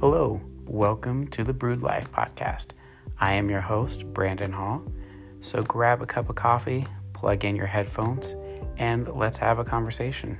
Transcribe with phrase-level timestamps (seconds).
[0.00, 2.70] Hello, welcome to the Brewed Life podcast.
[3.20, 4.82] I am your host, Brandon Hall.
[5.42, 8.34] So grab a cup of coffee, plug in your headphones,
[8.78, 10.36] and let's have a conversation.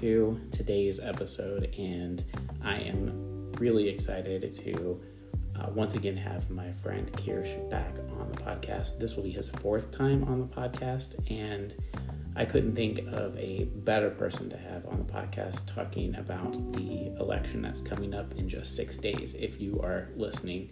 [0.00, 2.24] To today's episode, and
[2.62, 5.00] I am really excited to
[5.58, 9.00] uh, once again have my friend Keirsh back on the podcast.
[9.00, 11.74] This will be his fourth time on the podcast, and
[12.36, 17.08] I couldn't think of a better person to have on the podcast talking about the
[17.18, 19.34] election that's coming up in just six days.
[19.34, 20.70] If you are listening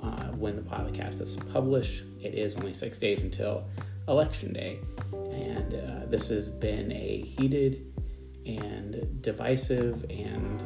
[0.00, 3.64] uh, when the podcast is published, it is only six days until
[4.06, 4.78] election day.
[5.12, 7.91] And uh, this has been a heated
[8.46, 10.62] and divisive and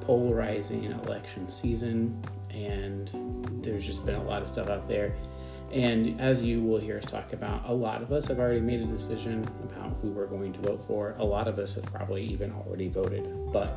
[0.00, 2.22] polarizing election season.
[2.50, 5.14] And there's just been a lot of stuff out there.
[5.70, 8.80] And as you will hear us talk about, a lot of us have already made
[8.80, 11.14] a decision about who we're going to vote for.
[11.18, 13.28] A lot of us have probably even already voted.
[13.52, 13.76] But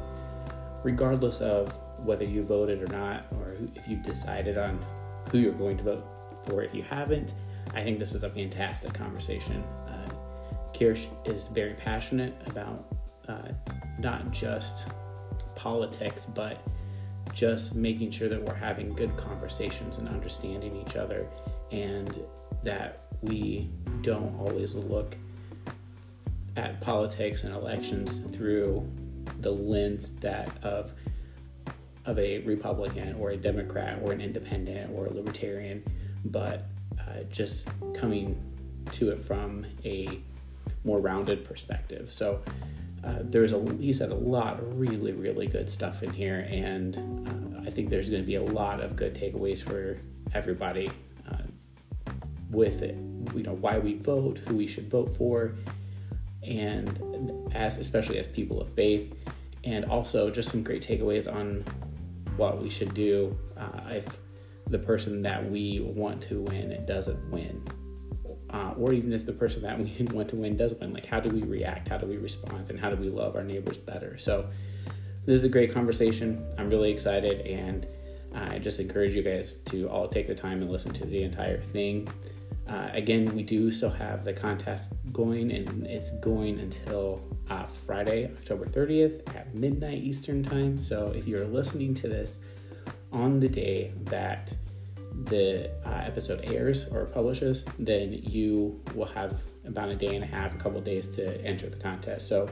[0.83, 4.83] regardless of whether you voted or not, or if you've decided on
[5.31, 6.05] who you're going to vote
[6.45, 7.33] for, if you haven't,
[7.73, 9.61] I think this is a fantastic conversation.
[9.87, 10.09] Uh,
[10.73, 12.85] Keirsh is very passionate about
[13.31, 13.51] uh,
[13.99, 14.83] not just
[15.55, 16.57] politics, but
[17.33, 21.27] just making sure that we're having good conversations and understanding each other,
[21.71, 22.19] and
[22.63, 23.69] that we
[24.01, 25.15] don't always look
[26.57, 28.85] at politics and elections through
[29.39, 30.91] the lens that of
[32.05, 35.83] of a Republican or a Democrat or an independent or a libertarian,
[36.25, 36.65] but
[36.99, 38.41] uh, just coming
[38.91, 40.19] to it from a
[40.83, 42.11] more rounded perspective.
[42.11, 42.41] So
[43.03, 46.97] uh, there's a he said a lot of really really good stuff in here, and
[47.27, 49.97] uh, I think there's going to be a lot of good takeaways for
[50.33, 50.89] everybody
[51.29, 51.37] uh,
[52.49, 52.95] with it.
[53.35, 55.55] You know why we vote, who we should vote for,
[56.43, 59.13] and as especially as people of faith,
[59.63, 61.63] and also just some great takeaways on
[62.37, 64.05] what we should do uh, if
[64.67, 67.61] the person that we want to win doesn't win.
[68.51, 71.19] Uh, or even if the person that we want to win does win, like how
[71.19, 71.87] do we react?
[71.87, 72.69] How do we respond?
[72.69, 74.17] And how do we love our neighbors better?
[74.17, 74.49] So,
[75.25, 76.43] this is a great conversation.
[76.57, 77.85] I'm really excited, and
[78.33, 81.61] I just encourage you guys to all take the time and listen to the entire
[81.61, 82.07] thing.
[82.67, 88.31] Uh, again, we do still have the contest going, and it's going until uh, Friday,
[88.37, 90.79] October 30th at midnight Eastern Time.
[90.79, 92.39] So, if you're listening to this
[93.11, 94.53] on the day that
[95.25, 100.27] the uh, episode airs or publishes, then you will have about a day and a
[100.27, 102.27] half, a couple days to enter the contest.
[102.27, 102.49] So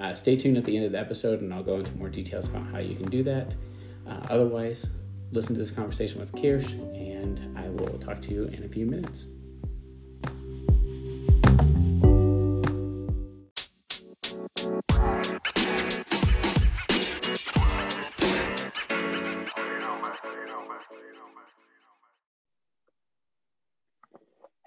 [0.00, 2.46] uh, stay tuned at the end of the episode, and I'll go into more details
[2.46, 3.54] about how you can do that.
[4.06, 4.86] Uh, otherwise,
[5.32, 8.86] listen to this conversation with Keirsh, and I will talk to you in a few
[8.86, 9.26] minutes.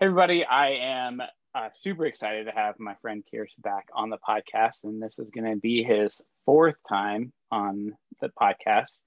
[0.01, 1.21] Everybody, I am
[1.53, 5.29] uh, super excited to have my friend Keirsh back on the podcast, and this is
[5.29, 8.99] going to be his fourth time on the podcast.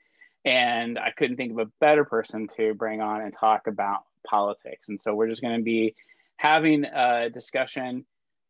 [0.45, 4.89] And I couldn't think of a better person to bring on and talk about politics.
[4.89, 5.97] And so we're just going to be
[6.37, 8.07] having a discussion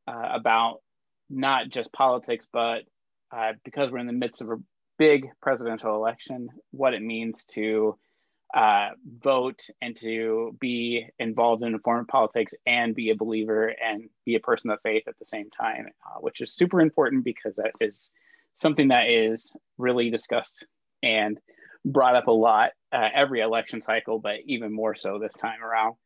[0.07, 0.83] uh, about
[1.31, 2.83] not just politics, but
[3.35, 4.61] uh, because we're in the midst of a
[4.99, 7.97] big presidential election, what it means to
[8.55, 14.37] uh, vote and to be involved in informed politics and be a believer and be
[14.37, 17.73] a person of faith at the same time, uh, which is super important because that
[17.81, 18.11] is
[18.55, 20.67] something that is really discussed
[21.03, 21.41] and
[21.85, 25.97] brought up a lot uh, every election cycle, but even more so this time around.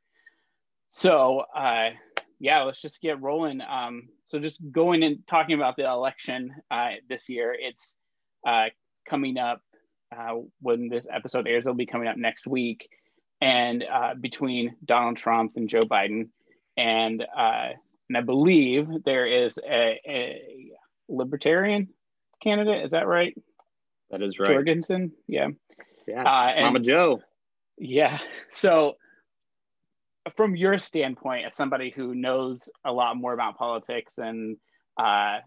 [0.89, 1.91] So, uh,
[2.41, 3.61] yeah, let's just get rolling.
[3.61, 7.95] Um, so, just going and talking about the election uh, this year, it's
[8.47, 8.67] uh,
[9.07, 9.61] coming up
[10.17, 12.89] uh, when this episode airs, it'll be coming up next week.
[13.41, 16.31] And uh, between Donald Trump and Joe Biden,
[16.77, 17.69] and uh,
[18.09, 20.43] and I believe there is a, a,
[21.09, 21.89] libertarian
[22.43, 22.85] candidate.
[22.85, 23.37] Is that right?
[24.11, 24.49] That is right.
[24.49, 25.13] Jorgensen.
[25.29, 25.49] Yeah.
[26.07, 26.25] Yeah.
[26.25, 27.21] Uh, and, Mama Joe.
[27.79, 28.19] Yeah.
[28.51, 28.97] So,
[30.37, 34.57] from your standpoint, as somebody who knows a lot more about politics and
[35.01, 35.39] uh,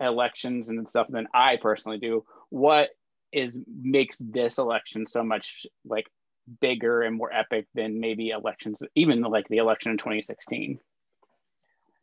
[0.00, 2.24] elections and stuff than I personally do.
[2.48, 2.90] What
[3.32, 6.06] is makes this election so much like
[6.60, 10.80] bigger and more epic than maybe elections, even like the election in 2016?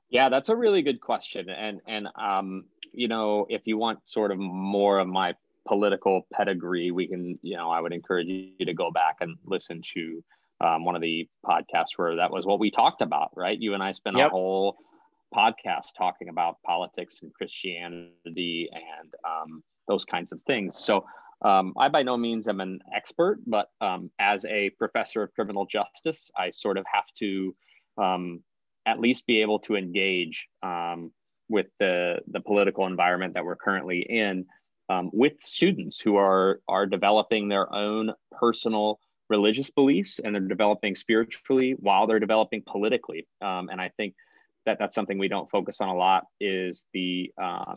[0.09, 1.49] Yeah, that's a really good question.
[1.49, 5.33] And and um, you know, if you want sort of more of my
[5.67, 9.81] political pedigree, we can, you know, I would encourage you to go back and listen
[9.93, 10.23] to
[10.61, 13.59] um, one of the podcasts where that was what we talked about, right?
[13.59, 14.27] You and I spent yep.
[14.27, 14.77] a whole
[15.35, 20.77] podcast talking about politics and Christianity and um, those kinds of things.
[20.77, 21.05] So
[21.43, 25.65] um, I by no means am an expert, but um, as a professor of criminal
[25.65, 27.55] justice, I sort of have to
[27.97, 28.43] um,
[28.85, 31.11] at least be able to engage um,
[31.49, 34.45] with the, the political environment that we're currently in
[34.89, 38.99] um, with students who are, are developing their own personal
[39.29, 43.27] religious beliefs and they're developing spiritually while they're developing politically.
[43.41, 44.15] Um, and I think
[44.65, 47.31] that that's something we don't focus on a lot is the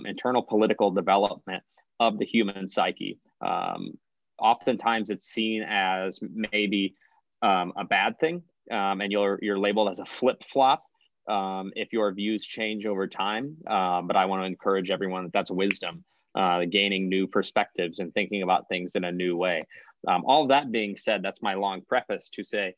[0.05, 1.63] internal political development
[2.01, 3.19] of the human psyche.
[3.47, 3.93] Um,
[4.39, 6.19] oftentimes, it's seen as
[6.51, 6.95] maybe
[7.43, 8.43] um, a bad thing,
[8.73, 10.83] um, and you're you're labeled as a flip flop
[11.29, 13.57] um, if your views change over time.
[13.69, 16.03] Um, but I want to encourage everyone that that's wisdom,
[16.35, 19.67] uh, gaining new perspectives and thinking about things in a new way.
[20.09, 22.75] Um, all that being said, that's my long preface to say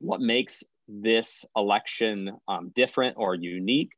[0.00, 2.36] what makes this election
[2.74, 3.92] different or unique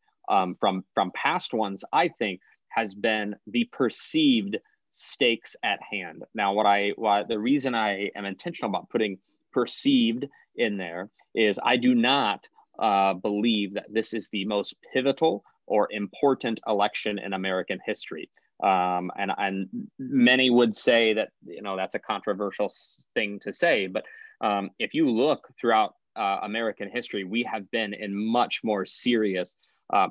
[0.60, 1.82] from from past ones.
[1.92, 2.40] I think
[2.76, 4.56] has been the perceived
[4.92, 6.24] stakes at hand.
[6.34, 9.18] Now, what I what the reason I am intentional about putting
[9.52, 10.26] perceived
[10.56, 12.46] in there is I do not
[12.78, 18.30] uh, believe that this is the most pivotal or important election in American history.
[18.62, 19.68] Um, and and
[19.98, 22.72] many would say that you know that's a controversial
[23.14, 24.04] thing to say, but
[24.40, 29.58] um, if you look throughout uh, American history, we have been in much more serious
[29.92, 30.08] uh,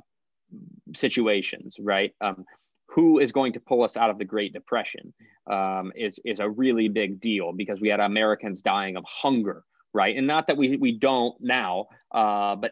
[0.96, 2.12] situations, right?
[2.22, 2.46] Um,
[2.88, 5.14] who is going to pull us out of the Great Depression
[5.52, 9.64] um, is is a really big deal because we had Americans dying of hunger,
[9.94, 10.16] right?
[10.16, 12.72] And not that we we don't now, uh, but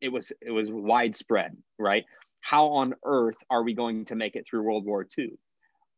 [0.00, 2.04] it was it was widespread, right?
[2.40, 5.32] How on earth are we going to make it through World War II?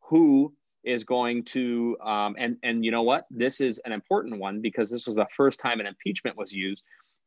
[0.08, 3.26] Who is going to um, and and you know what?
[3.30, 6.82] This is an important one because this was the first time an impeachment was used.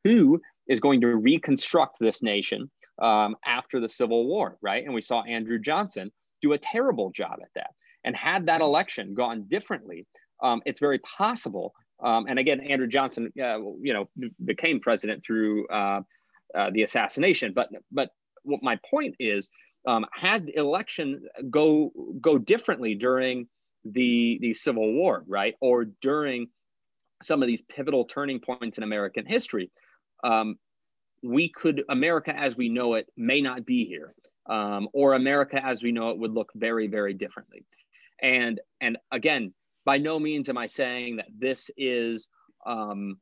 [0.06, 4.84] Who is going to reconstruct this nation um, after the Civil War, right?
[4.84, 6.12] And we saw Andrew Johnson
[6.42, 7.72] do a terrible job at that.
[8.04, 10.08] And had that election gone differently,
[10.42, 11.74] um, it's very possible.
[12.02, 14.10] Um, and again, Andrew Johnson, uh, you know,
[14.46, 16.02] became president through uh,
[16.56, 17.52] uh, the assassination.
[17.54, 18.10] But but
[18.44, 19.50] what my point is,
[19.86, 21.92] um, had the election go
[22.22, 23.48] go differently during
[23.84, 26.48] the the Civil War, right, or during
[27.22, 29.70] some of these pivotal turning points in American history,
[30.24, 30.58] um,
[31.24, 34.14] we could America as we know it may not be here,
[34.48, 37.66] um, or America as we know it would look very very differently.
[38.22, 39.54] And and again,
[39.86, 42.28] by no means am I saying that this is
[42.66, 43.20] um,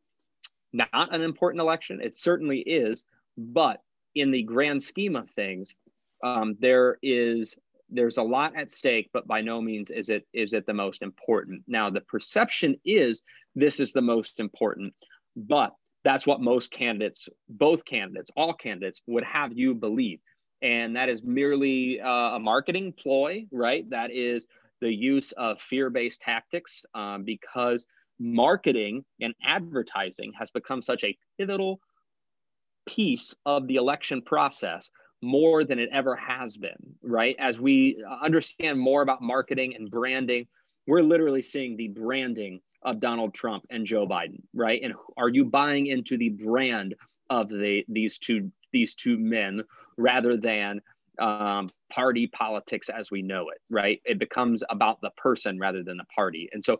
[0.73, 2.01] not an important election.
[2.01, 3.05] It certainly is,
[3.37, 3.81] but
[4.15, 5.75] in the grand scheme of things,
[6.23, 7.55] um, there is
[7.89, 11.01] there's a lot at stake, but by no means is it is it the most
[11.01, 11.63] important.
[11.67, 13.21] Now the perception is
[13.55, 14.93] this is the most important,
[15.35, 15.73] but
[16.07, 20.19] that's what most candidates, both candidates, all candidates would have you believe.
[20.61, 23.87] And that is merely uh, a marketing ploy, right?
[23.89, 24.45] That is
[24.79, 27.85] the use of fear based tactics um, because
[28.19, 31.81] marketing and advertising has become such a pivotal
[32.87, 34.89] piece of the election process
[35.21, 37.35] more than it ever has been, right?
[37.37, 40.47] As we understand more about marketing and branding,
[40.87, 44.81] we're literally seeing the branding of Donald Trump and Joe Biden, right?
[44.83, 46.95] And are you buying into the brand
[47.29, 49.63] of the these two these two men
[49.97, 50.81] rather than
[51.19, 54.01] um, party politics as we know it, right?
[54.05, 56.79] It becomes about the person rather than the party, and so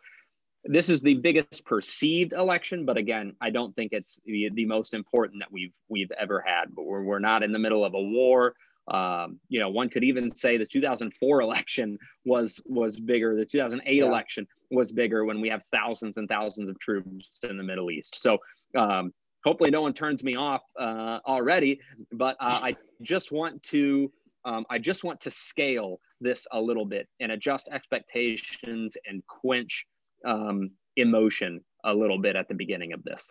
[0.63, 2.85] this is the biggest perceived election.
[2.85, 6.75] But again, I don't think it's the, the most important that we've we've ever had.
[6.75, 8.53] But we're we're not in the middle of a war.
[8.87, 13.35] Um, you know, one could even say the 2004 election was was bigger.
[13.35, 14.05] The 2008 yeah.
[14.05, 18.21] election was bigger when we have thousands and thousands of troops in the Middle East.
[18.21, 18.37] So
[18.77, 19.13] um,
[19.45, 21.81] hopefully, no one turns me off uh, already.
[22.11, 24.11] But uh, I just want to
[24.45, 29.85] um, I just want to scale this a little bit and adjust expectations and quench
[30.25, 33.29] um, emotion a little bit at the beginning of this.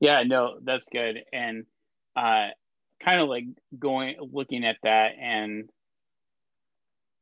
[0.00, 1.20] Yeah, no, that's good.
[1.32, 1.66] And
[2.16, 2.48] uh,
[3.02, 3.44] kind of like
[3.78, 5.70] going looking at that and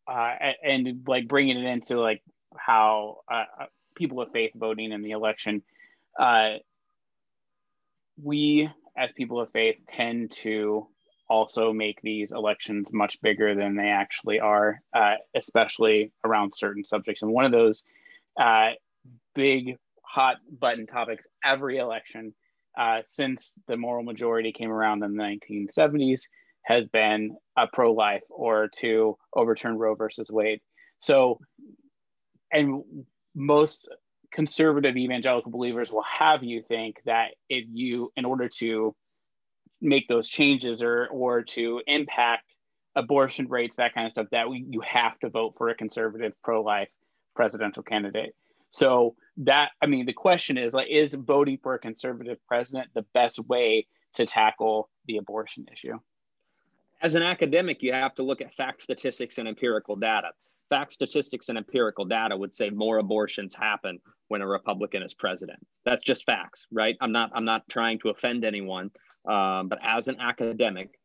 [0.06, 2.23] uh, and like bringing it into like
[2.56, 5.62] how uh, uh, people of faith voting in the election
[6.18, 6.54] uh,
[8.23, 10.88] we as people of faith tend to
[11.28, 17.23] also make these elections much bigger than they actually are, uh, especially around certain subjects.
[17.23, 17.85] And one of those
[18.40, 18.70] uh,
[19.35, 22.32] big hot button topics every election
[22.78, 26.23] uh, since the moral majority came around in the 1970s
[26.62, 30.61] has been a pro-life or to overturn Roe versus Wade.
[31.00, 31.40] So,
[32.52, 32.82] and
[33.35, 33.88] most
[34.32, 38.94] conservative evangelical believers will have you think that if you, in order to
[39.80, 42.56] make those changes or or to impact
[42.94, 46.32] abortion rates, that kind of stuff, that we, you have to vote for a conservative
[46.42, 46.88] pro-life
[47.35, 48.35] presidential candidate.
[48.70, 53.06] So that I mean, the question is like, is voting for a conservative president the
[53.14, 55.98] best way to tackle the abortion issue?
[57.00, 60.30] As an academic, you have to look at fact statistics and empirical data.
[60.68, 65.58] Fact statistics and empirical data would say more abortions happen when a Republican is president.
[65.84, 66.96] That's just facts, right?
[67.00, 68.90] I'm not I'm not trying to offend anyone,
[69.26, 70.98] um, but as an academic,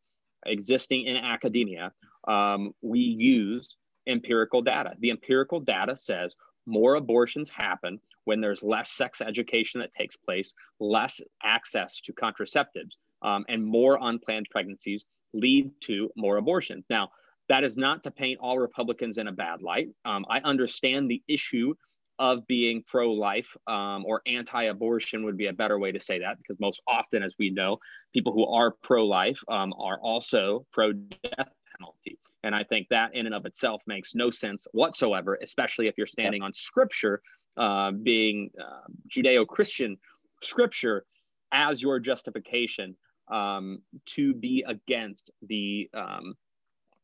[0.44, 1.92] existing in academia,
[2.28, 4.94] um, we use empirical data.
[4.98, 6.34] The empirical data says
[6.66, 12.96] more abortions happen when there's less sex education that takes place, less access to contraceptives,
[13.22, 16.84] um, and more unplanned pregnancies lead to more abortions.
[16.88, 17.10] Now,
[17.48, 19.88] that is not to paint all Republicans in a bad light.
[20.04, 21.74] Um, I understand the issue
[22.18, 26.18] of being pro life um, or anti abortion would be a better way to say
[26.20, 27.78] that because most often, as we know,
[28.12, 32.18] people who are pro life um, are also pro death penalty.
[32.44, 36.06] And I think that in and of itself makes no sense whatsoever, especially if you're
[36.06, 37.22] standing on scripture,
[37.56, 39.96] uh, being uh, Judeo Christian
[40.42, 41.06] scripture
[41.52, 42.96] as your justification
[43.32, 46.34] um, to be against the um,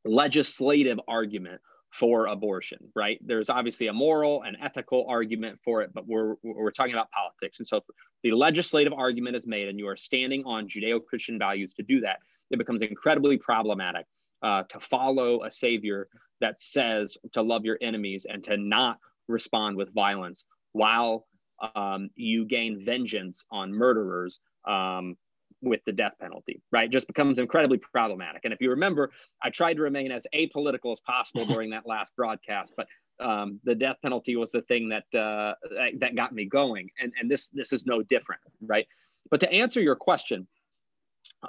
[0.04, 3.18] legislative argument for abortion, right?
[3.24, 7.58] There's obviously a moral and ethical argument for it, but we're we're talking about politics.
[7.58, 7.80] And so
[8.22, 12.18] the legislative argument is made and you are standing on Judeo-Christian values to do that,
[12.50, 14.06] it becomes incredibly problematic
[14.42, 16.08] uh, to follow a savior
[16.40, 21.26] that says to love your enemies and to not respond with violence while
[21.74, 25.16] um, you gain vengeance on murderers um,
[25.62, 26.90] with the death penalty, right?
[26.90, 28.42] Just becomes incredibly problematic.
[28.44, 29.10] And if you remember,
[29.42, 32.86] I tried to remain as apolitical as possible during that last broadcast, but
[33.20, 35.54] um, the death penalty was the thing that uh,
[35.98, 38.86] that got me going, and and this this is no different, right?
[39.30, 40.46] But to answer your question,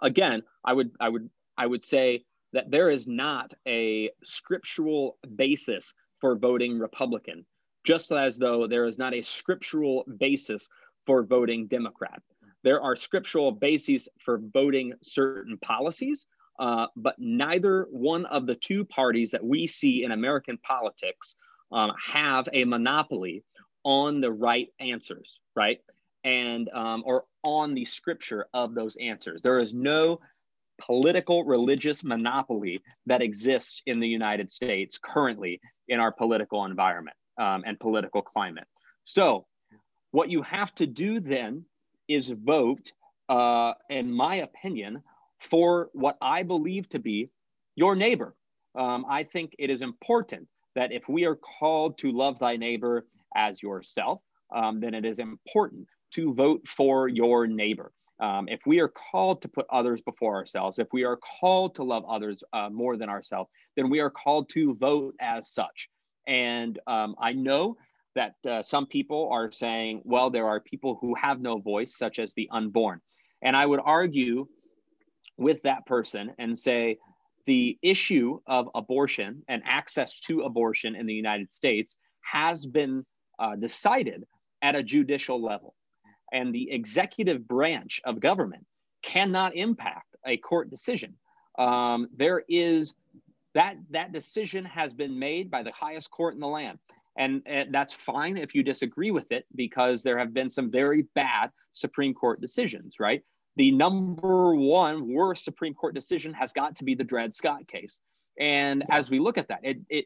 [0.02, 5.94] again, I would I would I would say that there is not a scriptural basis
[6.20, 7.46] for voting Republican,
[7.84, 10.68] just as though there is not a scriptural basis
[11.06, 12.22] for voting Democrat
[12.64, 16.26] there are scriptural bases for voting certain policies,
[16.60, 21.36] uh, but neither one of the two parties that we see in American politics
[21.72, 23.44] um, have a monopoly
[23.84, 25.80] on the right answers, right?
[26.24, 29.42] And um, or on the scripture of those answers.
[29.42, 30.20] There is no
[30.86, 37.64] political religious monopoly that exists in the United States currently in our political environment um,
[37.66, 38.68] and political climate.
[39.04, 39.46] So,
[40.12, 41.66] what you have to do then
[42.08, 42.92] is vote,
[43.30, 45.04] uh, in my opinion,
[45.40, 47.30] for what I believe to be
[47.76, 48.36] your neighbor.
[48.76, 53.06] Um, I think it is important that if we are called to love thy neighbor
[53.36, 54.22] as yourself,
[54.54, 57.92] um, then it is important to vote for your neighbor.
[58.22, 61.84] Um, if we are called to put others before ourselves, if we are called to
[61.84, 65.90] love others uh, more than ourselves, then we are called to vote as such.
[66.28, 67.78] And um, I know
[68.14, 72.20] that uh, some people are saying, well, there are people who have no voice, such
[72.20, 73.02] as the unborn.
[73.42, 74.48] And I would argue
[75.38, 76.98] with that person and say
[77.46, 83.04] the issue of abortion and access to abortion in the United States has been
[83.40, 84.24] uh, decided
[84.62, 85.74] at a judicial level.
[86.32, 88.66] And the executive branch of government
[89.02, 91.16] cannot impact a court decision.
[91.58, 92.94] Um, there is
[93.54, 96.80] that that decision has been made by the highest court in the land
[97.18, 101.04] and, and, that's fine if you disagree with it because there have been some very
[101.14, 103.22] bad Supreme Court decisions, right?
[103.58, 108.00] The number one worst Supreme Court decision has got to be the Dred Scott case.
[108.40, 108.96] And yeah.
[108.96, 110.06] as we look at that, it, it,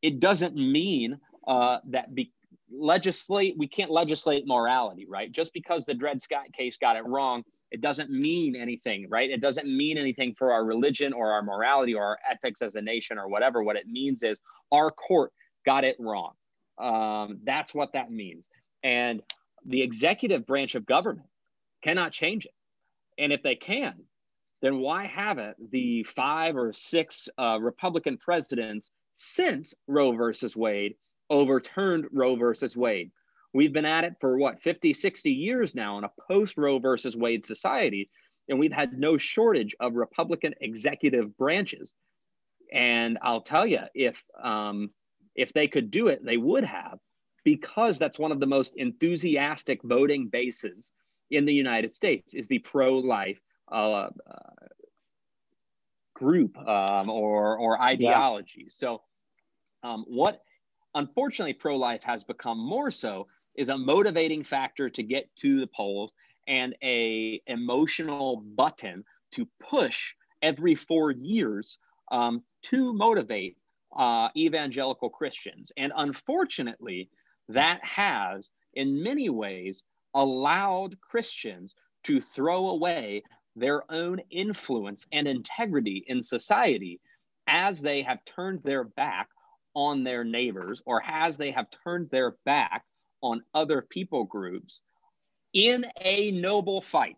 [0.00, 2.32] it doesn't mean uh, that be,
[2.70, 5.30] legislate, we can't legislate morality, right?
[5.30, 9.30] Just because the Dred Scott case got it wrong, it doesn't mean anything, right?
[9.30, 12.80] It doesn't mean anything for our religion or our morality or our ethics as a
[12.80, 13.62] nation or whatever.
[13.62, 14.38] What it means is
[14.72, 15.32] our court
[15.66, 16.32] got it wrong.
[16.78, 18.48] Um, that's what that means.
[18.82, 19.22] And
[19.66, 21.28] the executive branch of government
[21.82, 22.52] cannot change it.
[23.18, 23.94] And if they can,
[24.62, 30.94] then why haven't the five or six uh, Republican presidents since Roe versus Wade
[31.30, 33.10] overturned Roe versus Wade?
[33.52, 37.16] We've been at it for what, 50, 60 years now in a post Roe versus
[37.16, 38.10] Wade society.
[38.48, 41.94] and we've had no shortage of Republican executive branches.
[42.72, 44.90] And I'll tell you, if um,
[45.34, 46.98] if they could do it, they would have,
[47.44, 50.90] because that's one of the most enthusiastic voting bases
[51.30, 53.40] in the United States is the pro-life
[53.70, 54.10] uh, uh,
[56.14, 58.64] group um, or or ideology.
[58.64, 58.68] Yeah.
[58.70, 59.02] So,
[59.82, 60.40] um, what
[60.94, 66.12] unfortunately pro-life has become more so is a motivating factor to get to the polls
[66.48, 71.78] and a emotional button to push every four years
[72.12, 73.56] um, to motivate
[73.96, 75.72] uh, evangelical Christians.
[75.76, 77.08] And unfortunately,
[77.48, 79.84] that has, in many ways,
[80.14, 81.74] allowed Christians
[82.04, 83.22] to throw away
[83.56, 87.00] their own influence and integrity in society
[87.46, 89.28] as they have turned their back
[89.74, 92.84] on their neighbors or as they have turned their back
[93.22, 94.82] on other people groups
[95.52, 97.16] in a noble fight.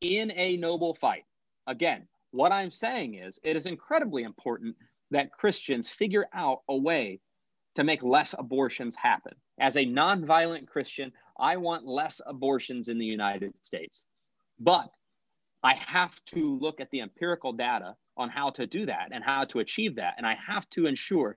[0.00, 1.24] In a noble fight.
[1.66, 4.76] Again, what I'm saying is it is incredibly important
[5.10, 7.20] that Christians figure out a way
[7.74, 9.32] to make less abortions happen.
[9.58, 14.06] As a nonviolent Christian, I want less abortions in the United States.
[14.58, 14.90] But
[15.62, 19.44] I have to look at the empirical data on how to do that and how
[19.44, 20.14] to achieve that.
[20.16, 21.36] And I have to ensure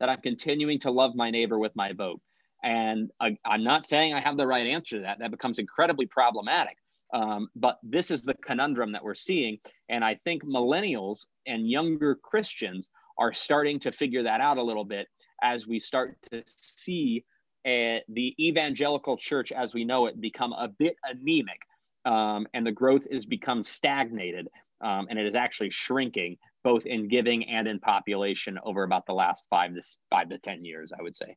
[0.00, 2.20] that I'm continuing to love my neighbor with my vote.
[2.62, 5.18] And I, am not saying I have the right answer to that.
[5.18, 6.76] That becomes incredibly problematic.
[7.12, 9.58] Um, but this is the conundrum that we're seeing.
[9.88, 14.84] And I think millennials and younger Christians are starting to figure that out a little
[14.84, 15.06] bit
[15.42, 17.24] as we start to see
[17.66, 21.60] uh, the evangelical church as we know it become a bit anemic
[22.04, 24.48] um, and the growth has become stagnated
[24.82, 29.12] um, and it is actually shrinking both in giving and in population over about the
[29.12, 31.36] last five to five to ten years i would say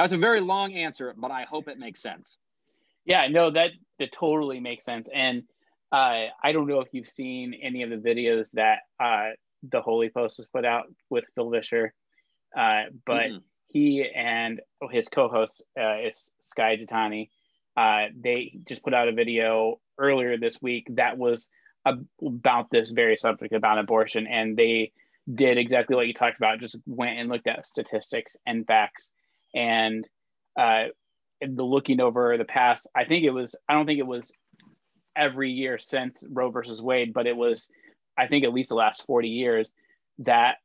[0.00, 2.38] that was a very long answer, but I hope it makes sense.
[3.04, 5.10] Yeah, no, that that totally makes sense.
[5.12, 5.42] And
[5.92, 10.08] uh, I don't know if you've seen any of the videos that uh, the Holy
[10.08, 11.92] Post has put out with Phil Vischer,
[12.56, 13.38] uh, but mm-hmm.
[13.68, 17.28] he and his co-host uh, is Skye Jethani.
[17.76, 21.46] Uh, they just put out a video earlier this week that was
[21.86, 24.92] about this very subject about abortion, and they
[25.32, 26.60] did exactly what you talked about.
[26.60, 29.10] Just went and looked at statistics and facts
[29.54, 30.06] and
[30.58, 30.84] uh,
[31.40, 34.32] the looking over the past, I think it was, I don't think it was
[35.16, 37.68] every year since Roe versus Wade, but it was,
[38.18, 39.72] I think at least the last 40 years
[40.18, 40.56] that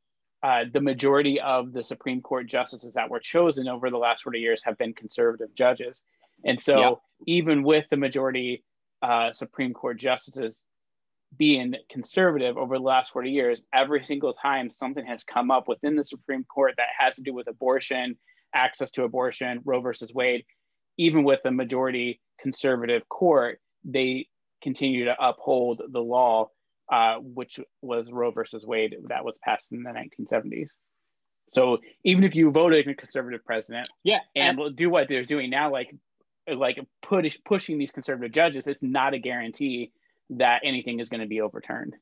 [0.42, 4.38] uh, the majority of the Supreme Court justices that were chosen over the last 40
[4.38, 6.02] years have been conservative judges.
[6.44, 6.90] And so, yeah.
[7.26, 8.62] even with the majority
[9.02, 10.64] uh, Supreme Court justices
[11.36, 15.96] being conservative over the last 40 years, every single time something has come up within
[15.96, 18.16] the Supreme Court that has to do with abortion,
[18.54, 20.44] access to abortion, Roe versus Wade,
[20.98, 24.28] even with a majority conservative court, they
[24.62, 26.48] continue to uphold the law,
[26.90, 30.70] uh, which was Roe versus Wade that was passed in the 1970s.
[31.48, 35.50] So even if you voted a conservative president, yeah, and, and do what they're doing
[35.50, 35.94] now, like
[36.52, 39.92] like push pushing these conservative judges, it's not a guarantee
[40.30, 41.94] that anything is going to be overturned.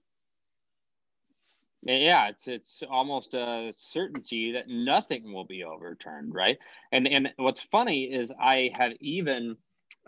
[1.87, 6.57] Yeah, it's it's almost a certainty that nothing will be overturned, right?
[6.93, 9.57] And and what's funny is I have even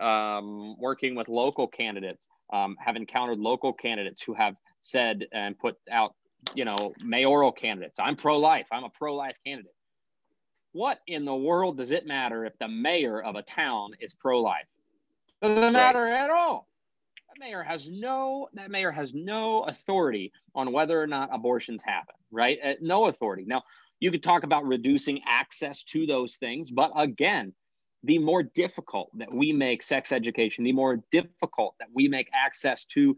[0.00, 5.76] um, working with local candidates um, have encountered local candidates who have said and put
[5.90, 6.14] out,
[6.54, 7.98] you know, mayoral candidates.
[8.00, 8.66] I'm pro-life.
[8.72, 9.74] I'm a pro-life candidate.
[10.72, 14.66] What in the world does it matter if the mayor of a town is pro-life?
[15.42, 16.22] Doesn't matter right.
[16.22, 16.68] at all
[17.38, 22.58] mayor has no that mayor has no authority on whether or not abortions happen right?
[22.62, 23.44] Uh, no authority.
[23.46, 23.62] Now
[24.00, 27.52] you could talk about reducing access to those things but again
[28.02, 32.84] the more difficult that we make sex education the more difficult that we make access
[32.84, 33.16] to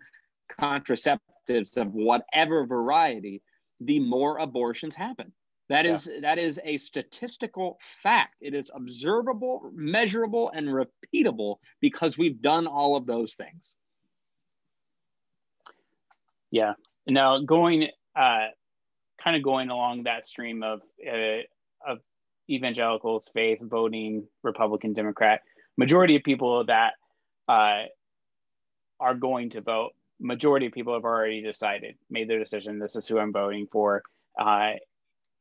[0.60, 3.42] contraceptives of whatever variety
[3.80, 5.32] the more abortions happen.
[5.68, 6.20] That is yeah.
[6.22, 8.36] that is a statistical fact.
[8.40, 13.76] It is observable measurable and repeatable because we've done all of those things
[16.50, 16.74] yeah.
[17.06, 18.46] Now going, uh,
[19.22, 21.42] kind of going along that stream of uh,
[21.86, 21.98] of
[22.50, 25.40] evangelicals, faith, voting Republican, Democrat,
[25.76, 26.94] majority of people that
[27.48, 27.84] uh,
[29.00, 32.78] are going to vote, majority of people have already decided, made their decision.
[32.78, 34.02] This is who I'm voting for.
[34.38, 34.72] Uh,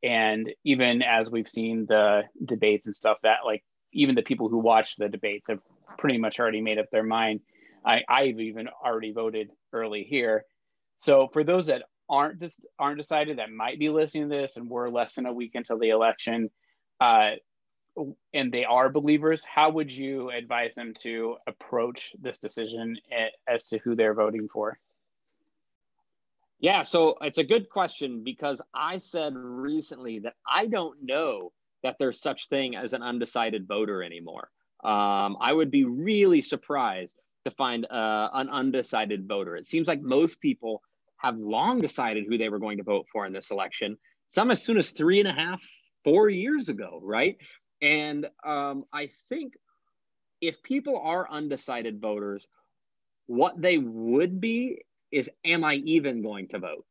[0.02, 4.58] and even as we've seen the debates and stuff, that like even the people who
[4.58, 5.60] watch the debates have
[5.98, 7.40] pretty much already made up their mind.
[7.84, 10.44] I, I've even already voted early here
[10.98, 14.68] so for those that aren't just aren't decided that might be listening to this and
[14.68, 16.50] we're less than a week until the election,
[17.00, 17.32] uh,
[18.32, 22.96] and they are believers, how would you advise them to approach this decision
[23.48, 24.78] as to who they're voting for?
[26.60, 31.52] Yeah, so it's a good question because I said recently that I don't know
[31.84, 34.50] that there's such thing as an undecided voter anymore.
[34.82, 39.56] Um, I would be really surprised to find uh, an undecided voter.
[39.56, 40.82] It seems like most people
[41.18, 43.96] have long decided who they were going to vote for in this election.
[44.28, 45.62] Some as soon as three and a half,
[46.04, 47.36] four years ago, right?
[47.82, 49.54] And um, I think
[50.40, 52.46] if people are undecided voters,
[53.26, 56.84] what they would be is am I even going to vote?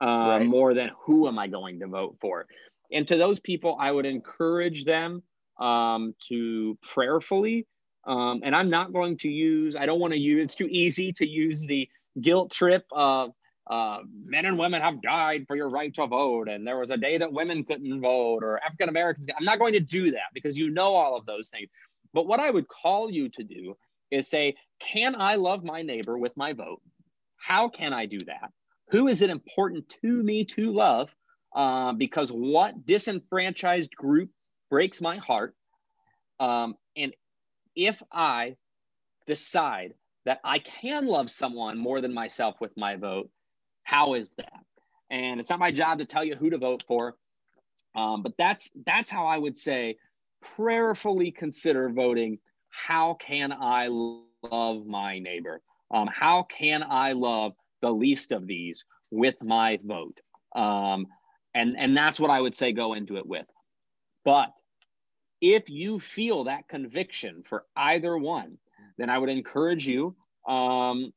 [0.00, 0.46] Uh, right.
[0.46, 2.46] More than who am I going to vote for?
[2.92, 5.22] And to those people, I would encourage them
[5.60, 7.66] um, to prayerfully.
[8.04, 11.12] Um, and I'm not going to use, I don't want to use, it's too easy
[11.12, 11.88] to use the
[12.20, 13.30] guilt trip of
[13.70, 16.48] uh, men and women have died for your right to vote.
[16.48, 19.26] And there was a day that women couldn't vote or African Americans.
[19.38, 21.68] I'm not going to do that because you know all of those things.
[22.12, 23.76] But what I would call you to do
[24.10, 26.82] is say, can I love my neighbor with my vote?
[27.36, 28.50] How can I do that?
[28.90, 31.08] Who is it important to me to love?
[31.54, 34.30] Uh, because what disenfranchised group
[34.70, 35.54] breaks my heart?
[36.40, 37.14] Um, and
[37.74, 38.56] if I
[39.26, 39.94] decide
[40.24, 43.30] that I can love someone more than myself with my vote,
[43.92, 44.64] how is that?
[45.10, 47.14] And it's not my job to tell you who to vote for,
[47.94, 49.96] um, but that's that's how I would say
[50.56, 52.38] prayerfully consider voting.
[52.70, 55.60] How can I love my neighbor?
[55.90, 57.52] Um, how can I love
[57.82, 60.18] the least of these with my vote?
[60.56, 61.06] Um,
[61.54, 63.44] and, and that's what I would say go into it with.
[64.24, 64.48] But
[65.42, 68.56] if you feel that conviction for either one,
[68.96, 70.16] then I would encourage you
[70.48, 71.12] um,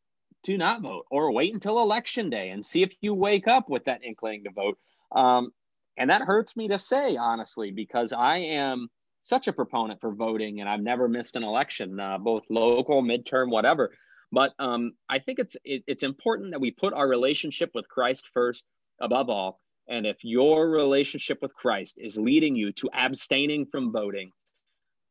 [0.45, 3.85] to not vote or wait until election day and see if you wake up with
[3.85, 4.77] that inkling to vote.
[5.11, 5.51] Um,
[5.97, 8.89] and that hurts me to say, honestly, because I am
[9.21, 13.49] such a proponent for voting and I've never missed an election, uh, both local, midterm,
[13.49, 13.91] whatever.
[14.31, 18.25] But um, I think it's it, it's important that we put our relationship with Christ
[18.33, 18.63] first
[19.01, 19.59] above all.
[19.87, 24.31] And if your relationship with Christ is leading you to abstaining from voting,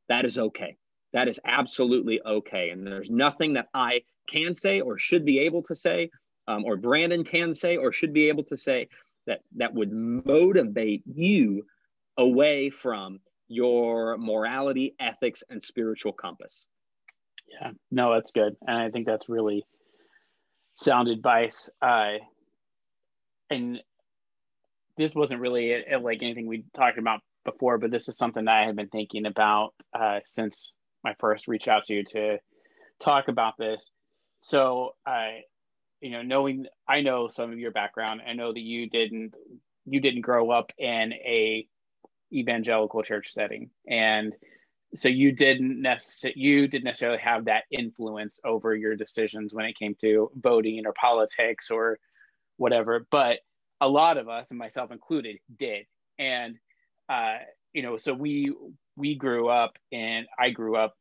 [0.09, 0.77] that is okay.
[1.14, 2.70] That is absolutely okay.
[2.70, 6.11] And there's nothing that I can say or should be able to say,
[6.48, 8.88] um, or Brandon can say or should be able to say
[9.27, 11.64] that that would motivate you
[12.18, 16.66] away from your morality, ethics, and spiritual compass.
[17.48, 19.64] Yeah, no, that's good, and I think that's really
[20.77, 21.70] sound advice.
[21.81, 22.14] Uh,
[23.50, 23.79] and
[24.96, 28.46] this wasn't really a, a, like anything we talked about before, but this is something
[28.46, 30.72] that I have been thinking about uh, since
[31.05, 32.38] my first reach out to you to
[33.01, 33.88] talk about this.
[34.40, 35.43] So, I,
[36.01, 39.35] you know, knowing I know some of your background, I know that you didn't
[39.87, 41.67] you didn't grow up in a
[42.33, 44.35] evangelical church setting, and
[44.97, 49.79] so you didn't necessarily you didn't necessarily have that influence over your decisions when it
[49.79, 51.99] came to voting or politics or
[52.57, 53.40] whatever but
[53.81, 55.87] a lot of us and myself included did.
[56.19, 56.57] And
[57.09, 57.38] uh,
[57.73, 58.55] you know so we
[58.96, 60.94] we grew up and i grew up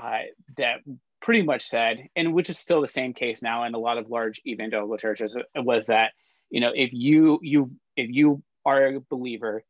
[0.00, 0.20] uh,
[0.56, 0.78] that
[1.20, 4.10] pretty much said and which is still the same case now in a lot of
[4.10, 6.12] large evangelical churches was that
[6.50, 9.64] you know if you you if you are a believer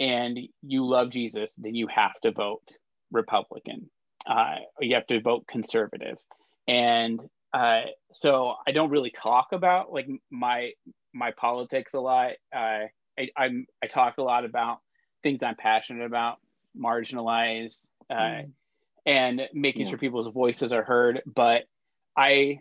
[0.00, 2.66] and you love Jesus, then you have to vote
[3.10, 3.90] Republican.
[4.26, 6.18] Uh, you have to vote conservative.
[6.66, 7.20] And
[7.52, 10.72] uh, so I don't really talk about like my
[11.14, 12.32] my politics a lot.
[12.54, 12.86] Uh,
[13.18, 14.78] I, I'm I talk a lot about
[15.22, 16.38] things I'm passionate about,
[16.78, 18.50] marginalized, mm.
[19.04, 19.90] and making yeah.
[19.90, 21.22] sure people's voices are heard.
[21.26, 21.64] But
[22.16, 22.60] I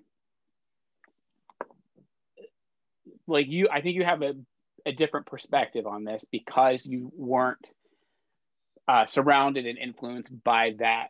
[3.28, 3.70] like you.
[3.72, 4.36] I think you have a
[4.86, 7.66] a different perspective on this because you weren't
[8.88, 11.08] uh, surrounded and influenced by that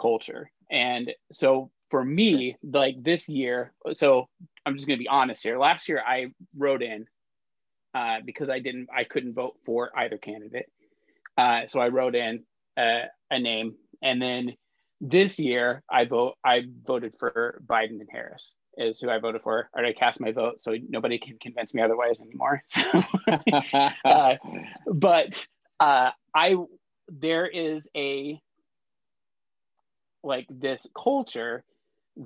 [0.00, 0.50] culture.
[0.70, 4.28] And so for me, like this year, so
[4.64, 5.58] I'm just going to be honest here.
[5.58, 7.06] Last year, I wrote in
[7.94, 10.66] uh, because I didn't, I couldn't vote for either candidate.
[11.36, 12.44] Uh, so I wrote in
[12.76, 14.54] uh, a name, and then
[15.00, 19.68] this year I vote, I voted for Biden and Harris is who I voted for.
[19.74, 22.62] Or I cast my vote, so nobody can convince me otherwise anymore.
[22.68, 23.02] So,
[24.04, 24.36] uh,
[24.86, 25.46] but
[25.80, 26.56] uh, I
[27.08, 28.40] there is a
[30.22, 31.64] like this culture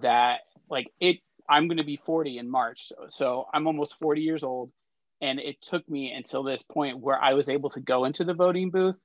[0.02, 0.40] that
[0.70, 1.18] like it.
[1.48, 4.72] I'm going to be 40 in March, so, so I'm almost 40 years old,
[5.20, 8.34] and it took me until this point where I was able to go into the
[8.34, 8.96] voting booth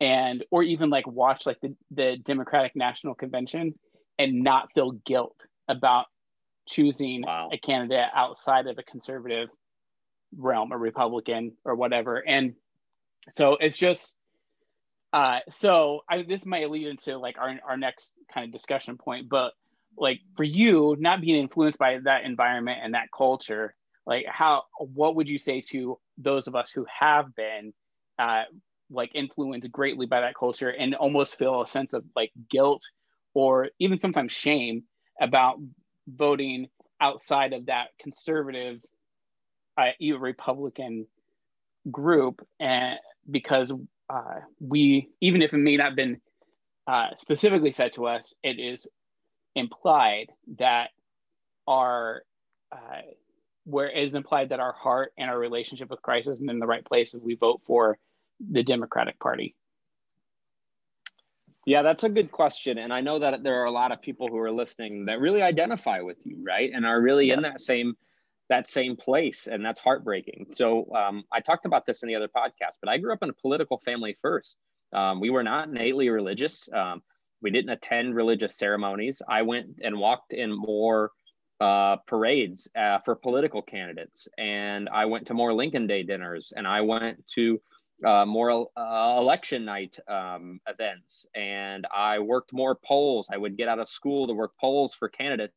[0.00, 3.74] and or even like watch like the, the democratic national convention
[4.18, 6.06] and not feel guilt about
[6.66, 7.50] choosing wow.
[7.52, 9.48] a candidate outside of a conservative
[10.36, 12.22] realm, a Republican or whatever.
[12.26, 12.54] And
[13.32, 14.16] so it's just
[15.12, 19.28] uh so I this might lead into like our our next kind of discussion point,
[19.28, 19.52] but
[19.96, 23.74] like for you not being influenced by that environment and that culture,
[24.08, 27.72] like how what would you say to those of us who have been
[28.18, 28.42] uh,
[28.90, 32.82] like influenced greatly by that culture and almost feel a sense of like guilt
[33.34, 34.82] or even sometimes shame
[35.20, 35.58] about
[36.08, 36.66] voting
[37.00, 38.80] outside of that conservative
[39.76, 41.06] uh, republican
[41.92, 42.98] group and
[43.30, 43.72] because
[44.10, 46.20] uh, we even if it may not have been
[46.86, 48.86] uh, specifically said to us it is
[49.54, 50.88] implied that
[51.66, 52.22] our
[52.72, 53.02] uh,
[53.68, 56.66] where it is implied that our heart and our relationship with Christ isn't in the
[56.66, 57.98] right place if we vote for
[58.50, 59.54] the Democratic Party?
[61.66, 62.78] Yeah, that's a good question.
[62.78, 65.42] And I know that there are a lot of people who are listening that really
[65.42, 66.70] identify with you, right?
[66.72, 67.34] And are really yeah.
[67.34, 67.94] in that same
[68.48, 72.28] that same place and that's heartbreaking so um, i talked about this in the other
[72.28, 74.56] podcast but i grew up in a political family first
[74.94, 77.02] um, we were not innately religious um,
[77.42, 81.10] we didn't attend religious ceremonies i went and walked in more
[81.60, 86.66] uh, parades uh, for political candidates, and I went to more Lincoln Day dinners, and
[86.66, 87.60] I went to
[88.06, 93.28] uh, more uh, election night um, events, and I worked more polls.
[93.32, 95.52] I would get out of school to work polls for candidates,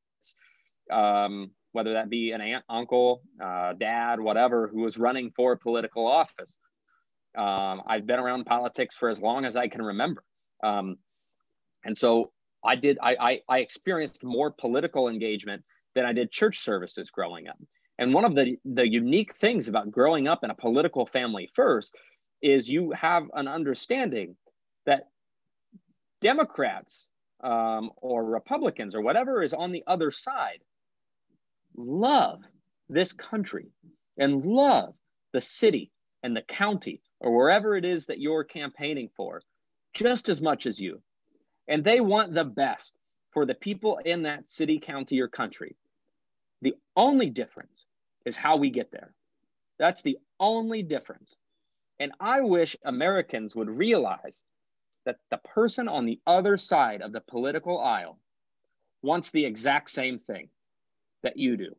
[0.92, 6.08] um, whether that be an aunt, uncle, uh, dad, whatever, who was running for political
[6.08, 6.58] office.
[7.38, 10.24] Um, I've been around politics for as long as I can remember.
[10.64, 10.98] Um,
[11.86, 12.32] and so
[12.64, 15.64] I did, I, I, I experienced more political engagement
[15.96, 17.58] than I did church services growing up.
[17.98, 21.96] And one of the, the unique things about growing up in a political family first
[22.42, 24.36] is you have an understanding
[24.86, 25.10] that
[26.22, 27.08] Democrats
[27.44, 30.60] um, or Republicans or whatever is on the other side
[31.76, 32.42] love
[32.90, 33.68] this country
[34.18, 34.94] and love
[35.34, 35.92] the city
[36.24, 39.42] and the county or wherever it is that you're campaigning for
[39.94, 41.02] just as much as you.
[41.68, 42.94] And they want the best
[43.32, 45.76] for the people in that city, county, or country.
[46.62, 47.86] The only difference
[48.26, 49.14] is how we get there.
[49.80, 51.38] That's the only difference.
[52.00, 54.44] And I wish Americans would realize
[55.06, 58.20] that the person on the other side of the political aisle
[59.02, 60.50] wants the exact same thing
[61.24, 61.76] that you do.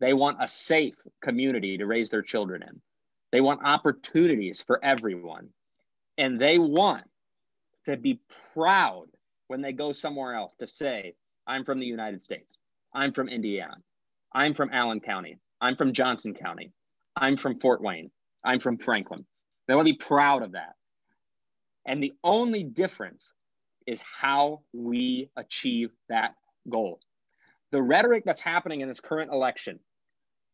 [0.00, 2.80] They want a safe community to raise their children in.
[3.32, 5.48] They want opportunities for everyone.
[6.18, 7.04] And they want
[7.86, 8.20] to be
[8.52, 9.06] proud
[9.48, 11.14] when they go somewhere else to say,
[11.46, 12.54] I'm from the United States.
[12.92, 13.76] I'm from Indiana.
[14.34, 15.38] I'm from Allen County.
[15.60, 16.72] I'm from Johnson County.
[17.16, 18.10] I'm from Fort Wayne.
[18.44, 19.24] I'm from Franklin.
[19.66, 20.74] They want to be proud of that.
[21.86, 23.32] And the only difference
[23.86, 26.34] is how we achieve that
[26.68, 27.00] goal.
[27.70, 29.78] The rhetoric that's happening in this current election,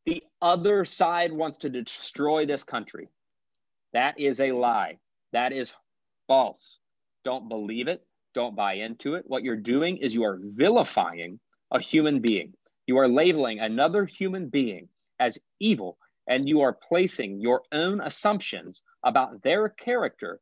[0.04, 3.08] the other side wants to destroy this country.
[3.92, 4.98] That is a lie.
[5.32, 5.74] That is
[6.26, 6.78] false.
[7.24, 8.04] Don't believe it.
[8.34, 9.24] Don't buy into it.
[9.26, 11.40] What you're doing is you are vilifying
[11.70, 12.52] a human being.
[12.90, 14.88] You are labeling another human being
[15.20, 20.40] as evil, and you are placing your own assumptions about their character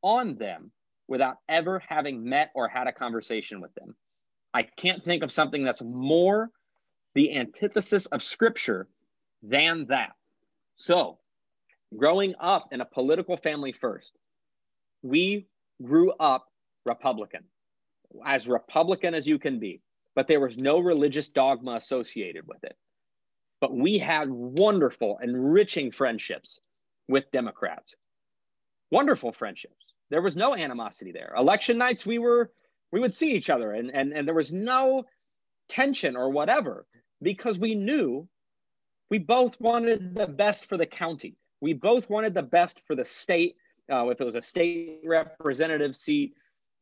[0.00, 0.72] on them
[1.08, 3.94] without ever having met or had a conversation with them.
[4.54, 6.48] I can't think of something that's more
[7.14, 8.88] the antithesis of scripture
[9.42, 10.12] than that.
[10.76, 11.18] So,
[11.94, 14.12] growing up in a political family first,
[15.02, 15.48] we
[15.82, 16.46] grew up
[16.86, 17.44] Republican,
[18.24, 19.82] as Republican as you can be
[20.20, 22.76] but there was no religious dogma associated with it.
[23.58, 26.60] But we had wonderful, enriching friendships
[27.08, 27.94] with Democrats.
[28.90, 29.94] Wonderful friendships.
[30.10, 31.32] There was no animosity there.
[31.38, 32.52] Election nights, we were
[32.92, 35.04] we would see each other, and and, and there was no
[35.70, 36.84] tension or whatever
[37.22, 38.28] because we knew
[39.08, 41.34] we both wanted the best for the county.
[41.62, 43.56] We both wanted the best for the state,
[43.90, 46.34] uh, if it was a state representative seat,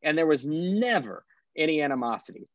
[0.03, 1.23] and there was never
[1.55, 2.49] any animosity.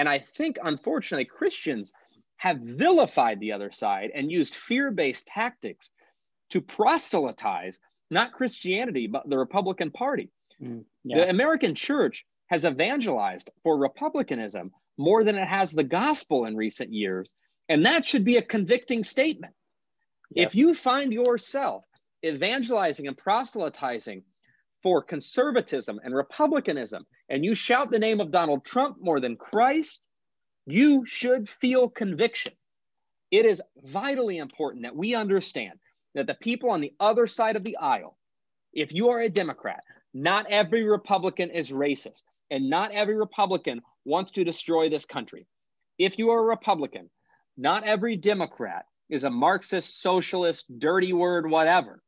[0.00, 1.92] And I think, unfortunately, Christians
[2.38, 5.90] have vilified the other side and used fear based tactics
[6.48, 7.78] to proselytize
[8.10, 10.30] not Christianity, but the Republican Party.
[10.58, 11.18] Mm, yeah.
[11.18, 16.90] The American church has evangelized for Republicanism more than it has the gospel in recent
[16.94, 17.34] years.
[17.68, 19.52] And that should be a convicting statement.
[20.30, 20.46] Yes.
[20.46, 21.84] If you find yourself
[22.24, 24.22] evangelizing and proselytizing
[24.82, 30.00] for conservatism and republicanism and you shout the name of Donald Trump more than Christ,
[30.66, 32.52] you should feel conviction.
[33.30, 35.78] It is vitally important that we understand
[36.14, 38.16] that the people on the other side of the aisle,
[38.72, 44.32] if you are a Democrat, not every Republican is racist, and not every Republican wants
[44.32, 45.46] to destroy this country.
[45.98, 47.10] If you are a Republican,
[47.56, 52.02] not every Democrat is a Marxist, socialist, dirty word, whatever.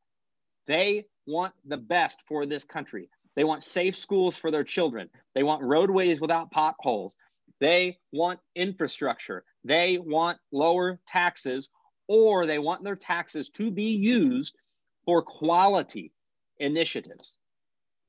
[0.67, 3.09] They want the best for this country.
[3.35, 5.09] They want safe schools for their children.
[5.35, 7.17] They want roadways without potholes.
[7.61, 9.45] They want infrastructure.
[9.65, 11.71] They want lower taxes
[12.09, 14.57] or they want their taxes to be used
[15.05, 16.13] for quality
[16.59, 17.37] initiatives.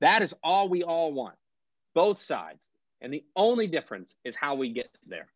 [0.02, 1.36] That is all we all want,
[1.94, 2.70] both sides.
[3.02, 5.28] And the only difference is how we get there.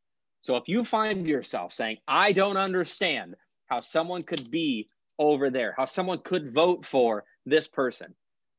[0.42, 3.36] So if you find yourself saying, I don't understand
[3.68, 4.88] how someone could be
[5.20, 8.14] over there, how someone could vote for this person,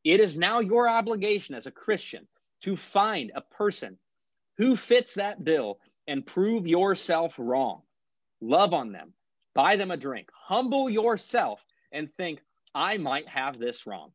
[0.05, 2.27] it is now your obligation as a Christian
[2.63, 3.99] to find a person
[4.57, 7.83] who fits that bill and prove yourself wrong.
[8.41, 9.13] Love on them,
[9.55, 11.61] buy them a drink, humble yourself,
[11.93, 12.41] and think,
[12.75, 14.13] I might have this wrong.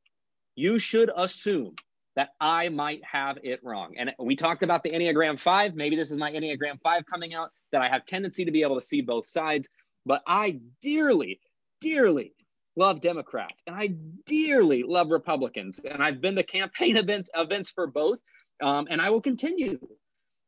[0.56, 1.76] You should assume
[2.16, 3.96] that I might have it wrong.
[3.98, 5.76] And we talked about the Enneagram 5.
[5.76, 8.80] Maybe this is my Enneagram 5 coming out, that I have tendency to be able
[8.80, 9.68] to see both sides.
[10.06, 11.40] But I dearly,
[11.84, 12.34] dearly
[12.76, 15.80] love Democrats and I dearly love Republicans.
[15.84, 18.20] And I've been the campaign events events for both.
[18.62, 19.80] Um, and I will continue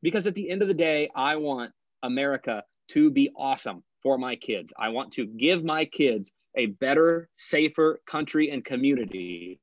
[0.01, 1.71] because at the end of the day, I want
[2.03, 4.71] America to be awesome for my kids.
[4.79, 9.59] I want to give my kids a better, safer country and community.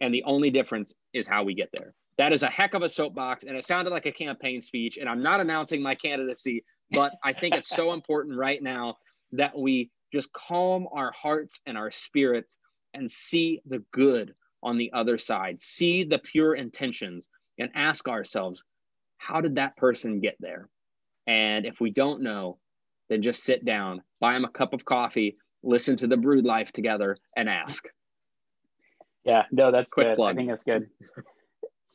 [0.00, 1.94] And the only difference is how we get there.
[2.18, 3.44] That is a heck of a soapbox.
[3.44, 4.98] And it sounded like a campaign speech.
[4.98, 8.96] And I'm not announcing my candidacy, but I think it's so important right now
[9.32, 12.58] that we just calm our hearts and our spirits
[12.94, 18.62] and see the good on the other side, see the pure intentions, and ask ourselves,
[19.16, 20.68] how did that person get there?
[21.26, 22.58] And if we don't know,
[23.08, 26.72] then just sit down, buy them a cup of coffee, listen to the Brewed Life
[26.72, 27.84] together, and ask.
[29.24, 30.16] Yeah, no, that's Quick good.
[30.16, 30.34] Plug.
[30.34, 30.88] I think that's good.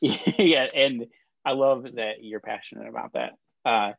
[0.00, 1.06] yeah, and
[1.44, 3.32] I love that you're passionate about that.
[3.64, 3.92] Uh,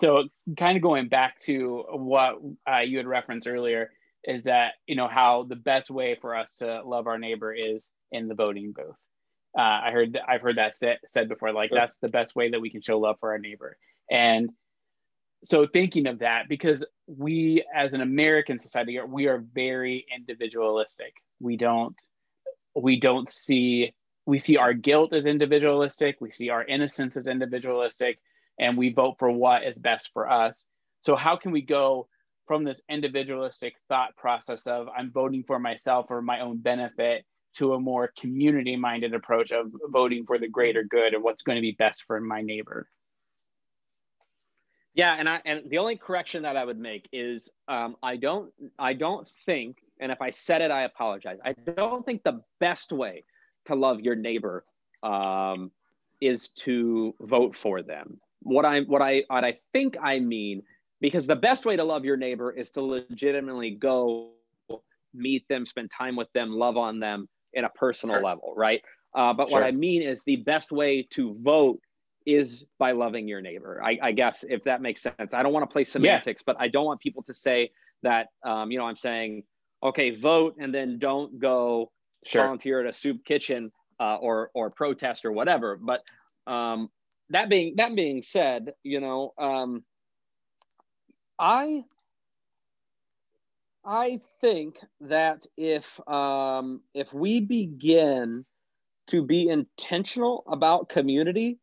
[0.00, 0.24] so,
[0.58, 2.36] kind of going back to what
[2.70, 3.90] uh, you had referenced earlier,
[4.24, 7.90] is that you know how the best way for us to love our neighbor is
[8.12, 8.96] in the voting booth.
[9.56, 11.52] Uh, I heard I've heard that said, said before.
[11.52, 11.78] Like sure.
[11.78, 13.76] that's the best way that we can show love for our neighbor.
[14.10, 14.50] And
[15.44, 21.14] so thinking of that, because we as an American society, we are very individualistic.
[21.40, 21.94] We don't
[22.74, 23.94] we don't see
[24.26, 26.16] we see our guilt as individualistic.
[26.20, 28.18] We see our innocence as individualistic,
[28.58, 30.64] and we vote for what is best for us.
[31.00, 32.08] So how can we go
[32.46, 37.74] from this individualistic thought process of I'm voting for myself or my own benefit to
[37.74, 41.62] a more community minded approach of voting for the greater good and what's going to
[41.62, 42.88] be best for my neighbor.
[44.94, 48.50] Yeah, and I and the only correction that I would make is um, I don't
[48.78, 51.38] I don't think, and if I said it, I apologize.
[51.44, 53.24] I don't think the best way
[53.66, 54.64] to love your neighbor
[55.02, 55.70] um,
[56.20, 58.18] is to vote for them.
[58.46, 60.62] What I what I what I think I mean
[61.00, 64.30] because the best way to love your neighbor is to legitimately go
[65.12, 68.22] meet them, spend time with them, love on them, in a personal sure.
[68.22, 68.82] level, right?
[69.14, 69.60] Uh, but sure.
[69.60, 71.80] what I mean is the best way to vote
[72.26, 73.82] is by loving your neighbor.
[73.82, 75.32] I, I guess if that makes sense.
[75.32, 76.52] I don't want to play semantics, yeah.
[76.52, 77.70] but I don't want people to say
[78.02, 78.28] that.
[78.44, 79.44] Um, you know, I'm saying,
[79.82, 81.90] okay, vote and then don't go
[82.24, 82.42] sure.
[82.42, 85.78] volunteer at a soup kitchen uh, or or protest or whatever.
[85.80, 86.02] But
[86.46, 86.90] um,
[87.30, 89.84] that being that being said, you know, um,
[91.38, 91.84] I
[93.84, 98.44] I think that if um, if we begin
[99.08, 101.58] to be intentional about community,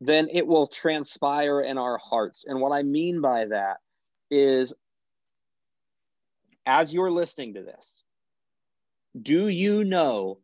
[0.00, 2.44] then it will transpire in our hearts.
[2.46, 3.78] And what I mean by that
[4.30, 4.72] is,
[6.66, 7.92] as you're listening to this,
[9.20, 10.38] do you know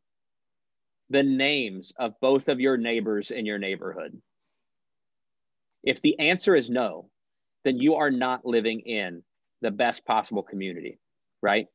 [1.10, 4.20] the names of both of your neighbors in your neighborhood?
[5.86, 7.08] If the answer is no,
[7.64, 9.22] then you are not living in
[9.62, 10.98] the best possible community
[11.42, 11.68] right?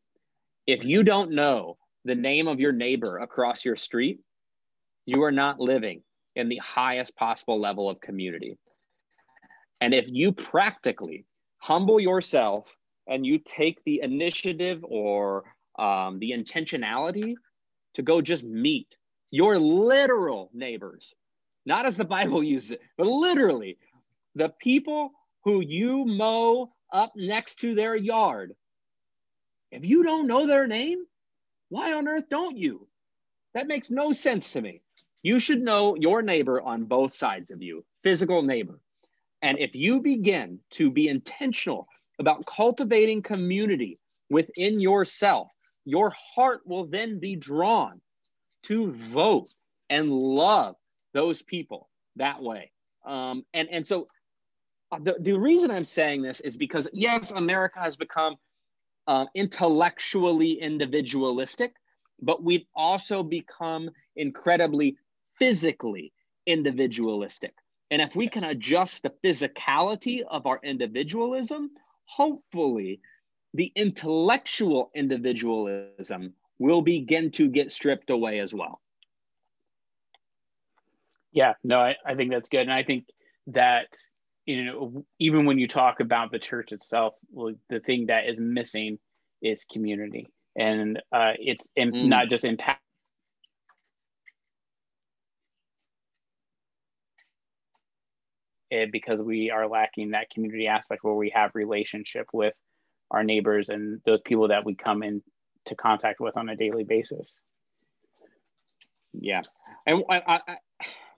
[0.68, 4.20] If you don't know the name of your neighbor across your street,
[5.06, 6.02] you are not living
[6.36, 8.58] in the highest possible level of community.
[9.80, 11.26] And if you practically
[11.58, 12.68] humble yourself
[13.08, 15.44] and you take the initiative or
[15.80, 17.34] um, the intentionality
[17.96, 18.96] to go just meet
[19.32, 21.14] your literal neighbors,
[21.66, 23.78] not as the Bible uses it, but literally
[24.36, 25.12] the people
[25.44, 28.56] who you mow up next to their yard
[29.72, 31.06] if you don't know their name,
[31.70, 32.88] why on earth don't you?
[33.54, 34.82] That makes no sense to me.
[35.24, 38.80] You should know your neighbor on both sides of you, physical neighbor.
[39.42, 41.88] And if you begin to be intentional
[42.20, 43.98] about cultivating community
[44.30, 45.48] within yourself,
[45.86, 48.02] your heart will then be drawn
[48.64, 49.50] to vote
[49.90, 50.76] and love
[51.14, 52.72] those people that way.
[53.06, 54.08] Um, and, and so
[55.00, 58.36] the, the reason I'm saying this is because, yes, America has become
[59.08, 61.74] uh, intellectually individualistic,
[62.22, 64.98] but we've also become incredibly
[65.40, 66.12] physically
[66.46, 67.54] individualistic.
[67.90, 71.72] And if we can adjust the physicality of our individualism,
[72.06, 73.02] hopefully
[73.54, 78.80] the intellectual individualism will begin to get stripped away as well.
[81.34, 82.62] Yeah, no, I, I think that's good.
[82.62, 83.06] And I think
[83.48, 83.88] that,
[84.46, 87.14] you know, even when you talk about the church itself,
[87.70, 88.98] the thing that is missing
[89.42, 90.28] is community.
[90.58, 92.08] And uh, it's in, mm.
[92.08, 92.82] not just impact.
[98.70, 102.54] It because we are lacking that community aspect where we have relationship with
[103.12, 105.22] our neighbors and those people that we come into
[105.78, 107.42] contact with on a daily basis.
[109.14, 109.42] Yeah,
[109.86, 110.58] and I, I,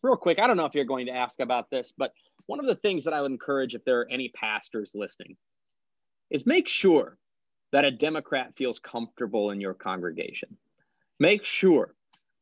[0.01, 2.11] real quick, I don't know if you're going to ask about this, but
[2.47, 5.37] one of the things that I would encourage if there are any pastors listening
[6.29, 7.17] is make sure
[7.71, 10.57] that a Democrat feels comfortable in your congregation.
[11.19, 11.95] Make sure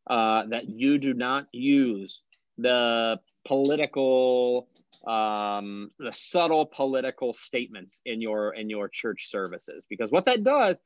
[0.09, 2.21] uh, that you do not use
[2.57, 4.67] the political,
[5.07, 10.79] um, the subtle political statements in your in your church services, because what that does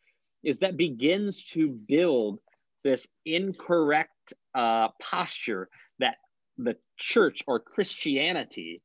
[0.44, 2.40] is that begins to build
[2.84, 6.18] this incorrect uh, posture that
[6.58, 8.82] the church or Christianity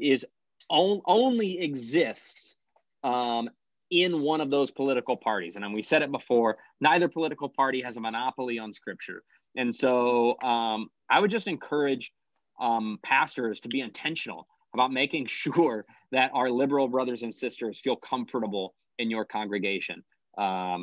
[0.00, 0.24] is
[0.68, 2.56] on, only exists
[3.04, 3.48] um,
[3.90, 5.56] in one of those political parties.
[5.56, 9.22] And we said it before, neither political party has a monopoly on scripture.
[9.56, 12.12] And so um, I would just encourage
[12.60, 17.96] um, pastors to be intentional about making sure that our liberal brothers and sisters feel
[17.96, 20.02] comfortable in your congregation.
[20.36, 20.82] Um,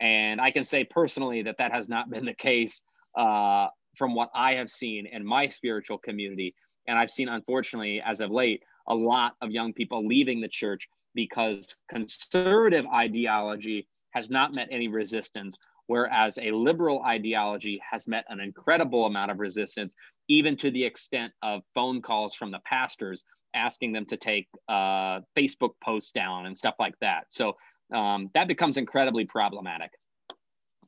[0.00, 2.82] and I can say personally that that has not been the case
[3.16, 6.54] uh, from what I have seen in my spiritual community.
[6.86, 10.88] And I've seen, unfortunately, as of late, a lot of young people leaving the church
[11.14, 15.56] because conservative ideology has not met any resistance,
[15.86, 19.94] whereas a liberal ideology has met an incredible amount of resistance,
[20.28, 23.24] even to the extent of phone calls from the pastors
[23.54, 27.26] asking them to take uh, Facebook posts down and stuff like that.
[27.28, 27.56] So
[27.92, 29.90] um, that becomes incredibly problematic.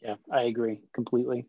[0.02, 1.46] Yeah, I agree completely.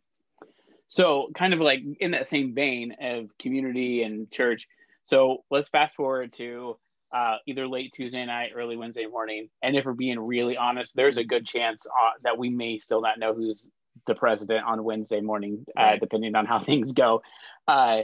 [0.88, 4.68] So, kind of like in that same vein of community and church.
[5.04, 6.78] So, let's fast forward to
[7.14, 9.50] uh, either late Tuesday night, early Wednesday morning.
[9.64, 13.02] And if we're being really honest, there's a good chance uh, that we may still
[13.02, 13.68] not know who's
[14.06, 17.22] the president on Wednesday morning, uh, depending on how things go.
[17.68, 18.02] Uh,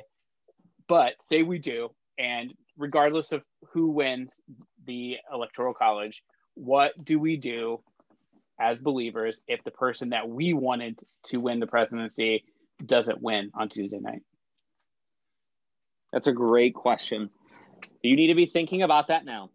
[0.87, 4.31] but say we do, and regardless of who wins
[4.85, 6.23] the electoral college,
[6.55, 7.81] what do we do
[8.59, 12.43] as believers if the person that we wanted to win the presidency
[12.85, 14.21] doesn't win on Tuesday night?
[16.11, 17.29] That's a great question.
[18.01, 19.49] You need to be thinking about that now.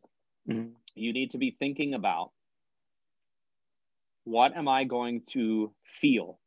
[0.49, 0.70] Mm-hmm.
[0.95, 2.31] You need to be thinking about
[4.24, 6.39] what am I going to feel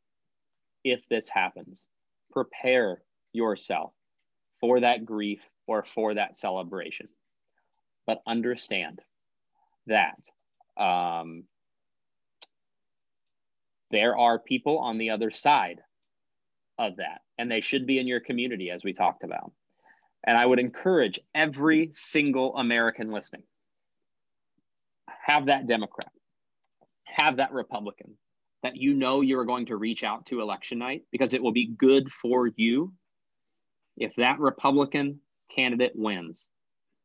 [0.84, 1.86] if this happens?
[2.32, 3.02] Prepare
[3.32, 3.92] yourself
[4.60, 7.08] for that grief or for that celebration.
[8.06, 9.00] But understand
[9.86, 10.18] that
[10.76, 11.44] um,
[13.90, 15.80] there are people on the other side
[16.80, 19.52] of that, and they should be in your community, as we talked about.
[20.26, 23.44] And I would encourage every single American listening
[25.22, 26.10] have that Democrat,
[27.04, 28.16] have that Republican
[28.62, 31.74] that you know you're going to reach out to election night because it will be
[31.78, 32.92] good for you
[33.96, 35.20] if that Republican
[35.50, 36.48] candidate wins,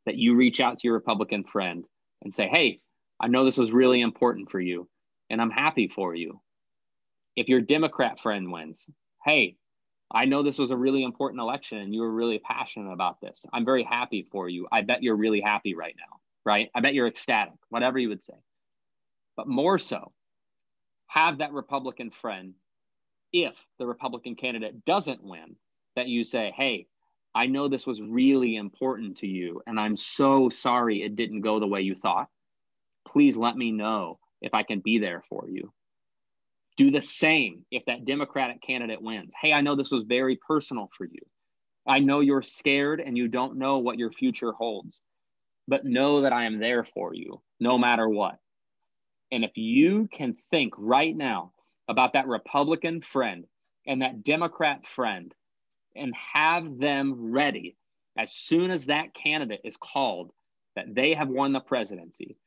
[0.06, 1.86] that you reach out to your Republican friend
[2.24, 2.80] and say, Hey,
[3.20, 4.88] I know this was really important for you,
[5.30, 6.42] and I'm happy for you.
[7.36, 8.88] If your Democrat friend wins,
[9.26, 9.58] Hey,
[10.12, 13.46] I know this was a really important election and you were really passionate about this.
[13.52, 14.68] I'm very happy for you.
[14.72, 16.70] I bet you're really happy right now, right?
[16.76, 18.36] I bet you're ecstatic, whatever you would say.
[19.36, 20.14] But more so,
[21.08, 22.54] have that Republican friend,
[23.34, 25.56] if the Republican candidate doesn't win,
[25.96, 26.88] that you say, hey,
[27.34, 31.60] I know this was really important to you, and I'm so sorry it didn't go
[31.60, 32.30] the way you thought.
[33.06, 35.74] Please let me know if I can be there for you.
[36.78, 39.34] Do the same if that Democratic candidate wins.
[39.42, 41.22] Hey, I know this was very personal for you.
[41.88, 45.02] I know you're scared and you don't know what your future holds,
[45.68, 48.38] but know that I am there for you no matter what.
[49.32, 51.52] And if you can think right now
[51.88, 53.46] about that Republican friend
[53.86, 55.34] and that Democrat friend
[55.96, 57.78] and have them ready
[58.18, 60.32] as soon as that candidate is called
[60.76, 62.38] that they have won the presidency,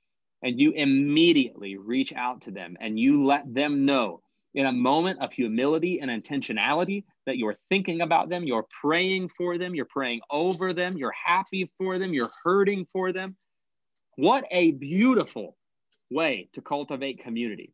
[0.43, 4.23] and you immediately reach out to them and you let them know
[4.55, 9.59] in a moment of humility and intentionality that you're thinking about them, you're praying for
[9.59, 13.37] them, you're praying over them, you're happy for them, you're hurting for them.
[14.17, 15.57] What a beautiful
[16.11, 17.73] way to cultivate community.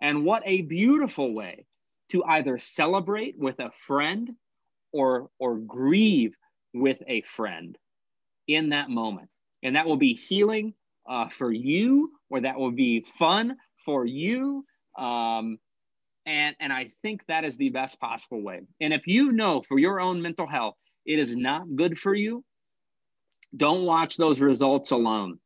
[0.00, 1.66] And what a beautiful way
[2.10, 4.30] to either celebrate with a friend
[4.92, 6.34] or, or grieve
[6.74, 7.76] with a friend
[8.46, 9.28] in that moment.
[9.62, 10.74] And that will be healing
[11.08, 14.64] uh, for you, or that will be fun for you.
[14.98, 15.58] Um,
[16.26, 18.60] and, and I think that is the best possible way.
[18.80, 20.76] And if you know for your own mental health,
[21.06, 22.44] it is not good for you,
[23.56, 25.38] don't watch those results alone.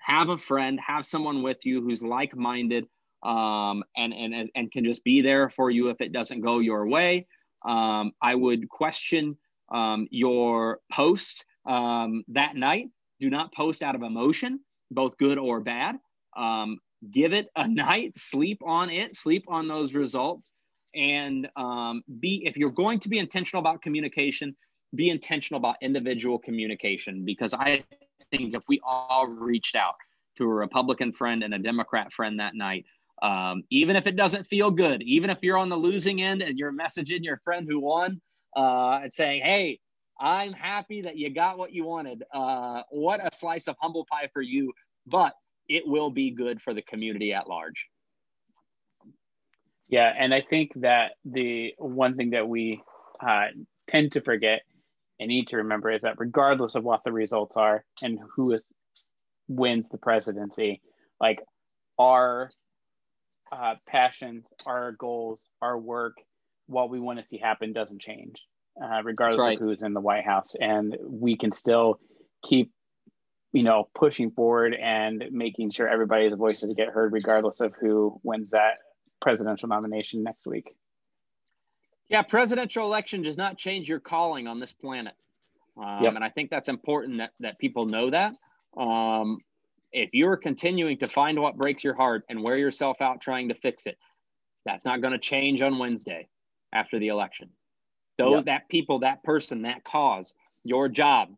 [0.00, 2.86] Have a friend, have someone with you who's like minded
[3.22, 6.86] um, and, and, and can just be there for you if it doesn't go your
[6.86, 7.26] way.
[7.66, 9.36] Um, I would question
[9.70, 12.88] um, your post um, that night.
[13.20, 14.60] Do not post out of emotion,
[14.90, 15.96] both good or bad.
[16.36, 16.78] Um,
[17.10, 20.54] give it a night, sleep on it, sleep on those results,
[20.94, 24.56] and um, be if you're going to be intentional about communication,
[24.94, 27.84] be intentional about individual communication because I
[28.30, 29.94] think if we all reached out
[30.36, 32.84] to a Republican friend and a Democrat friend that night,
[33.22, 36.58] um, even if it doesn't feel good, even if you're on the losing end and
[36.58, 38.20] you're messaging your friend who won
[38.56, 39.78] uh, and saying, Hey,
[40.20, 42.24] I'm happy that you got what you wanted.
[42.32, 44.72] Uh, what a slice of humble pie for you,
[45.06, 45.34] but
[45.68, 47.86] it will be good for the community at large.
[49.88, 52.82] Yeah, and I think that the one thing that we
[53.26, 53.46] uh,
[53.88, 54.62] tend to forget
[55.18, 58.66] and need to remember is that regardless of what the results are and who is
[59.48, 60.80] wins the presidency,
[61.20, 61.40] like
[61.98, 62.50] our
[63.50, 66.16] uh, passions, our goals, our work,
[66.66, 68.40] what we want to see happen doesn't change,
[68.82, 69.56] uh, regardless right.
[69.56, 72.00] of who's in the White House, and we can still
[72.44, 72.70] keep,
[73.52, 78.50] you know, pushing forward and making sure everybody's voices get heard, regardless of who wins
[78.50, 78.74] that
[79.20, 80.74] presidential nomination next week.
[82.08, 85.14] Yeah, presidential election does not change your calling on this planet.
[85.80, 86.14] Um, yep.
[86.16, 88.34] And I think that's important that, that people know that.
[88.76, 89.38] Um,
[89.92, 93.54] if you're continuing to find what breaks your heart and wear yourself out trying to
[93.54, 93.96] fix it,
[94.64, 96.28] that's not going to change on Wednesday
[96.72, 97.50] after the election.
[98.20, 98.44] Those yep.
[98.44, 101.30] that people, that person, that cause, your job,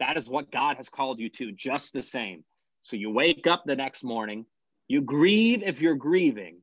[0.00, 2.42] that is what God has called you to, just the same.
[2.82, 4.44] So you wake up the next morning,
[4.88, 6.56] you grieve if you're grieving,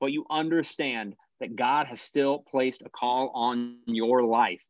[0.00, 4.60] but you understand that God has still placed a call on your life.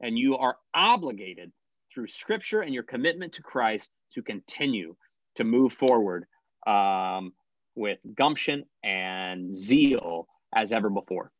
[0.00, 1.50] And you are obligated
[1.92, 4.94] through scripture and your commitment to Christ to continue
[5.34, 6.26] to move forward
[6.64, 7.32] um,
[7.74, 11.32] with gumption and zeal as ever before.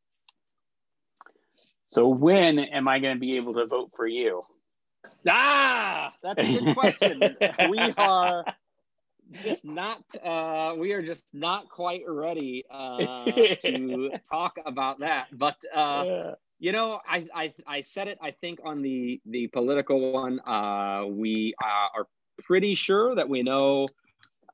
[1.91, 4.45] So, when am I going to be able to vote for you?
[5.28, 7.20] Ah, that's a good question.
[7.68, 8.45] we are
[9.43, 15.36] just not uh, we are just not quite ready uh, to talk about that.
[15.36, 16.30] But uh, yeah.
[16.61, 18.18] you know, I, I I said it.
[18.22, 22.07] I think on the the political one, uh, we uh, are
[22.45, 23.88] pretty sure that we know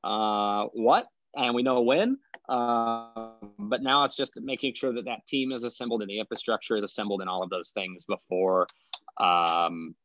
[0.03, 1.07] uh, what
[1.37, 2.17] and we know when.
[2.49, 6.77] Uh, but now it's just making sure that that team is assembled and the infrastructure
[6.77, 8.67] is assembled and all of those things before
[9.19, 9.95] um,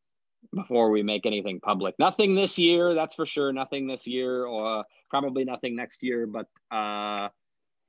[0.55, 1.95] before we make anything public.
[1.99, 3.53] Nothing this year, that's for sure.
[3.53, 6.27] Nothing this year, or probably nothing next year.
[6.27, 7.29] But uh,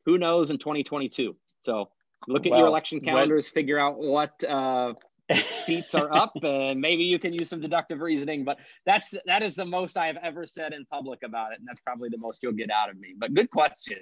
[0.05, 1.35] who knows in 2022?
[1.61, 1.89] So
[2.27, 3.53] look at well, your election calendars, when...
[3.53, 4.93] figure out what uh,
[5.35, 8.43] seats are up, and maybe you can use some deductive reasoning.
[8.43, 11.67] But that's that is the most I have ever said in public about it, and
[11.67, 13.13] that's probably the most you'll get out of me.
[13.17, 13.97] But good question.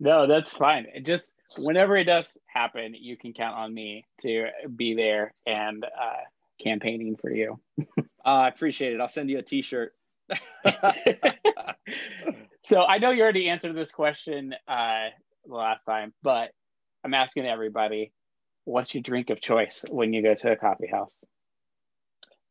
[0.00, 0.86] No, that's fine.
[0.94, 4.46] It just whenever it does happen, you can count on me to
[4.76, 6.22] be there and uh,
[6.62, 7.58] campaigning for you.
[7.98, 9.00] uh, I appreciate it.
[9.00, 9.92] I'll send you a T-shirt.
[12.62, 15.06] so I know you already answered this question uh,
[15.46, 16.50] the last time, but
[17.04, 18.12] I'm asking everybody,
[18.68, 21.24] what's your drink of choice when you go to a coffee house?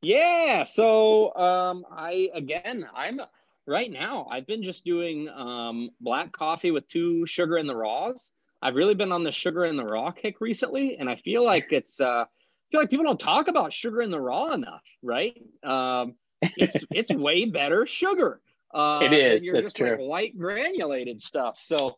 [0.02, 0.64] Yeah.
[0.64, 3.20] So um, I again, I'm
[3.66, 4.28] right now.
[4.32, 8.32] I've been just doing um, black coffee with two sugar in the raws.
[8.62, 11.68] I've really been on the sugar in the raw kick recently, and I feel like
[11.72, 12.26] it's uh,
[12.72, 15.40] feel like people don't talk about sugar in the raw enough, right?
[15.64, 18.42] Um, it's it's way better sugar.
[18.74, 19.46] Uh, it is.
[19.46, 19.92] You're That's just true.
[19.92, 21.60] Like white granulated stuff.
[21.62, 21.98] So,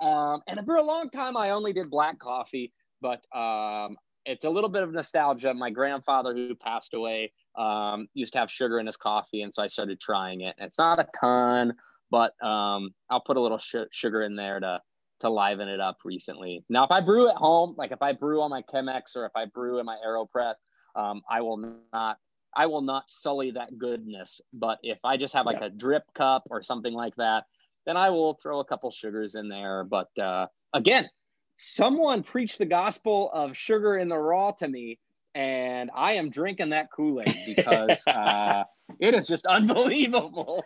[0.00, 4.50] um, and for a long time, I only did black coffee, but um, it's a
[4.50, 5.54] little bit of nostalgia.
[5.54, 9.62] My grandfather, who passed away, um, used to have sugar in his coffee, and so
[9.62, 10.54] I started trying it.
[10.58, 11.74] And it's not a ton,
[12.10, 14.80] but um, I'll put a little sh- sugar in there to
[15.20, 16.62] to liven it up recently.
[16.68, 19.32] Now, if I brew at home, like if I brew on my Chemex or if
[19.34, 20.54] I brew in my AeroPress,
[20.94, 21.56] um, I will
[21.92, 22.18] not
[22.56, 24.40] I will not sully that goodness.
[24.52, 25.66] But if I just have like yeah.
[25.66, 27.44] a drip cup or something like that,
[27.84, 29.84] then I will throw a couple sugars in there.
[29.84, 31.08] But uh, again,
[31.56, 34.98] someone preached the gospel of sugar in the raw to me,
[35.34, 38.64] and I am drinking that Kool Aid because uh,
[39.00, 40.64] it is just unbelievable.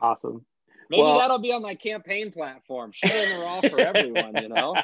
[0.00, 0.44] awesome.
[0.88, 2.92] Maybe well, that'll be on my campaign platform.
[2.92, 4.76] Sugar in the raw for everyone, you know.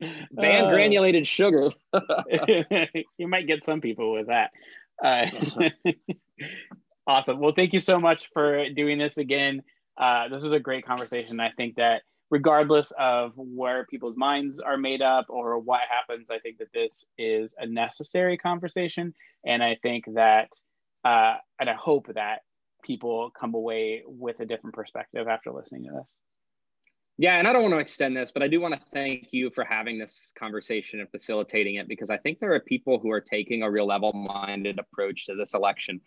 [0.32, 1.70] Ban uh, granulated sugar.
[3.18, 4.50] you might get some people with that.
[5.02, 5.26] Uh,
[7.06, 7.38] awesome.
[7.38, 9.62] Well, thank you so much for doing this again.
[9.98, 11.40] Uh, uh, this is a great conversation.
[11.40, 12.02] I think that
[12.32, 17.04] regardless of where people's minds are made up or what happens, I think that this
[17.18, 19.12] is a necessary conversation.
[19.44, 20.48] And I think that,
[21.04, 22.40] uh, and I hope that
[22.82, 26.16] people come away with a different perspective after listening to this.
[27.18, 29.50] Yeah, and I don't want to extend this, but I do want to thank you
[29.50, 33.20] for having this conversation and facilitating it because I think there are people who are
[33.20, 36.00] taking a real level minded approach to this election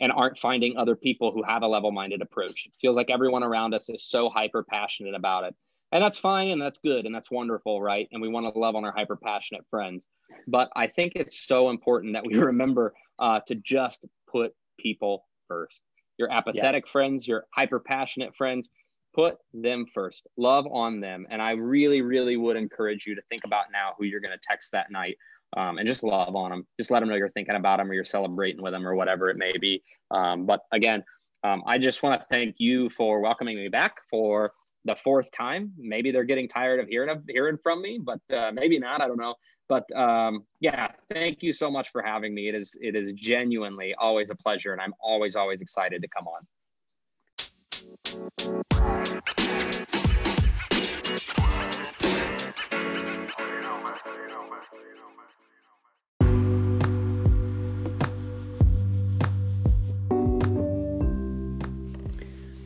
[0.00, 2.66] and aren't finding other people who have a level minded approach.
[2.66, 5.54] It feels like everyone around us is so hyper passionate about it.
[5.92, 8.08] And that's fine and that's good and that's wonderful, right?
[8.12, 10.06] And we want to love on our hyper passionate friends.
[10.46, 15.80] But I think it's so important that we remember uh, to just put people first.
[16.18, 16.92] Your apathetic yeah.
[16.92, 18.68] friends, your hyper passionate friends,
[19.14, 20.26] put them first.
[20.36, 21.26] Love on them.
[21.30, 24.48] And I really, really would encourage you to think about now who you're going to
[24.48, 25.16] text that night
[25.56, 26.66] um, and just love on them.
[26.78, 29.30] Just let them know you're thinking about them or you're celebrating with them or whatever
[29.30, 29.82] it may be.
[30.10, 31.04] Um, but again,
[31.44, 34.52] um, I just want to thank you for welcoming me back for
[34.88, 35.72] the fourth time.
[35.78, 39.00] Maybe they're getting tired of hearing of hearing from me, but uh, maybe not.
[39.00, 39.34] I don't know.
[39.68, 42.48] But um, yeah, thank you so much for having me.
[42.48, 46.26] It is it is genuinely always a pleasure, and I'm always always excited to come
[46.26, 46.42] on.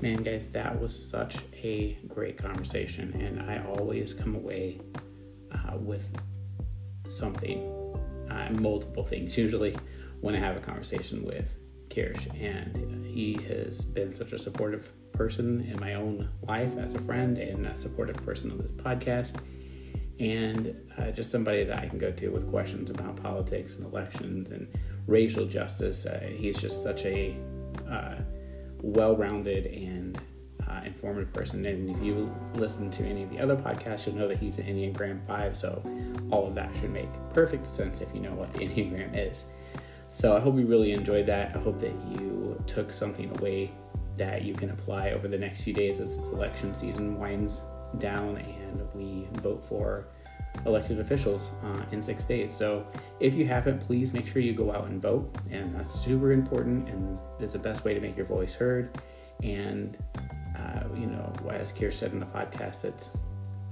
[0.02, 4.80] Man, guys, that was such a great conversation, and I always come away
[5.52, 6.08] uh, with
[7.06, 7.60] something,
[8.28, 9.38] uh, multiple things.
[9.38, 9.76] Usually,
[10.20, 11.56] when I have a conversation with
[11.88, 17.00] Keirsh, and he has been such a supportive person in my own life as a
[17.02, 19.36] friend and a supportive person on this podcast,
[20.18, 24.50] and uh, just somebody that I can go to with questions about politics and elections
[24.50, 24.66] and
[25.06, 26.06] racial justice.
[26.06, 27.36] Uh, he's just such a
[27.88, 28.16] uh,
[28.82, 30.20] well-rounded and
[30.68, 31.64] uh, informative person.
[31.64, 34.66] And if you listen to any of the other podcasts, you'll know that he's an
[34.66, 35.56] Enneagram 5.
[35.56, 35.82] So
[36.30, 39.44] all of that should make perfect sense if you know what the Enneagram is.
[40.10, 41.56] So I hope you really enjoyed that.
[41.56, 43.72] I hope that you took something away
[44.16, 47.64] that you can apply over the next few days as election season winds
[47.98, 50.06] down and we vote for
[50.66, 52.54] elected officials uh, in six days.
[52.54, 52.86] So
[53.20, 55.34] if you haven't, please make sure you go out and vote.
[55.50, 58.98] And that's super important and it's the best way to make your voice heard.
[59.42, 59.98] And,
[60.56, 63.10] uh, you know, as Kier said in the podcast, it's,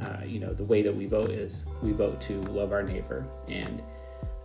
[0.01, 3.27] uh, you know, the way that we vote is we vote to love our neighbor.
[3.49, 3.83] And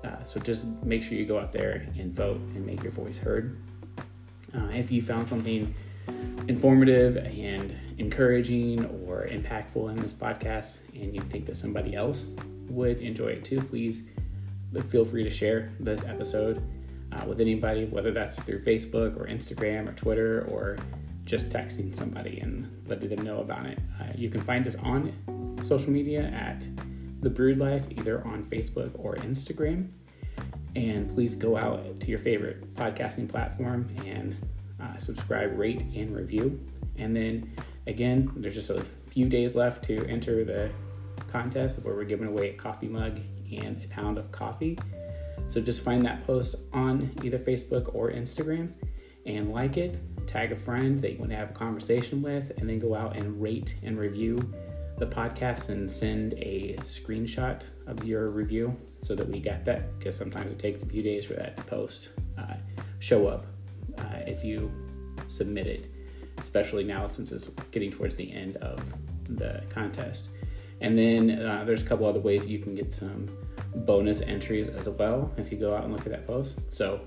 [0.04, 3.18] uh, so just make sure you go out there and vote and make your voice
[3.18, 3.58] heard.
[4.54, 5.74] Uh, if you found something
[6.48, 12.28] informative and encouraging or impactful in this podcast and you think that somebody else
[12.70, 14.04] would enjoy it too, please
[14.90, 16.62] feel free to share this episode
[17.12, 20.78] uh, with anybody, whether that's through Facebook or Instagram or Twitter or
[21.26, 23.80] just texting somebody and letting them know about it.
[24.00, 26.66] Uh, you can find us on social media at
[27.22, 29.90] The Brewed Life, either on Facebook or Instagram.
[30.76, 34.36] And please go out to your favorite podcasting platform and
[34.86, 36.60] uh, subscribe, rate, and review.
[36.98, 37.52] And then
[37.88, 40.70] again, there's just a few days left to enter the
[41.32, 43.20] contest where we're giving away a coffee mug
[43.52, 44.78] and a pound of coffee.
[45.48, 48.72] So just find that post on either Facebook or Instagram
[49.26, 52.70] and like it, tag a friend that you want to have a conversation with, and
[52.70, 54.38] then go out and rate and review
[54.98, 60.16] the podcast and send a screenshot of your review so that we get that because
[60.16, 62.54] sometimes it takes a few days for that to post uh,
[63.00, 63.46] show up
[64.00, 64.72] uh, if you
[65.28, 65.92] submit it,
[66.40, 68.82] especially now since it's getting towards the end of
[69.30, 70.30] the contest.
[70.82, 73.30] And then uh, there's a couple other ways you can get some
[73.76, 76.60] bonus entries as well if you go out and look at that post.
[76.70, 77.02] So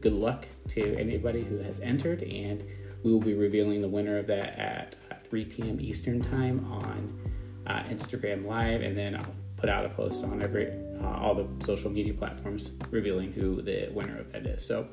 [0.00, 2.64] good luck to anybody who has entered, and
[3.02, 4.96] we will be revealing the winner of that at
[5.28, 5.80] 3 p.m.
[5.80, 7.20] Eastern Time on
[7.66, 10.70] uh, Instagram Live, and then I'll put out a post on every
[11.02, 14.64] uh, all the social media platforms revealing who the winner of that is.
[14.64, 14.88] So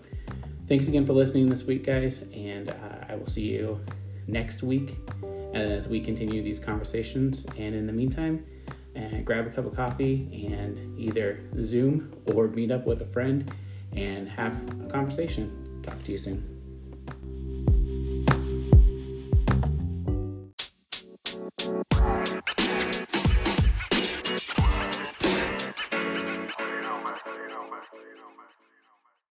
[0.67, 3.79] Thanks again for listening this week, guys, and uh, I will see you
[4.25, 4.97] next week
[5.53, 7.45] as we continue these conversations.
[7.55, 8.43] And in the meantime,
[8.95, 13.53] uh, grab a cup of coffee and either Zoom or meet up with a friend
[13.93, 15.81] and have a conversation.
[15.83, 16.54] Talk to you soon.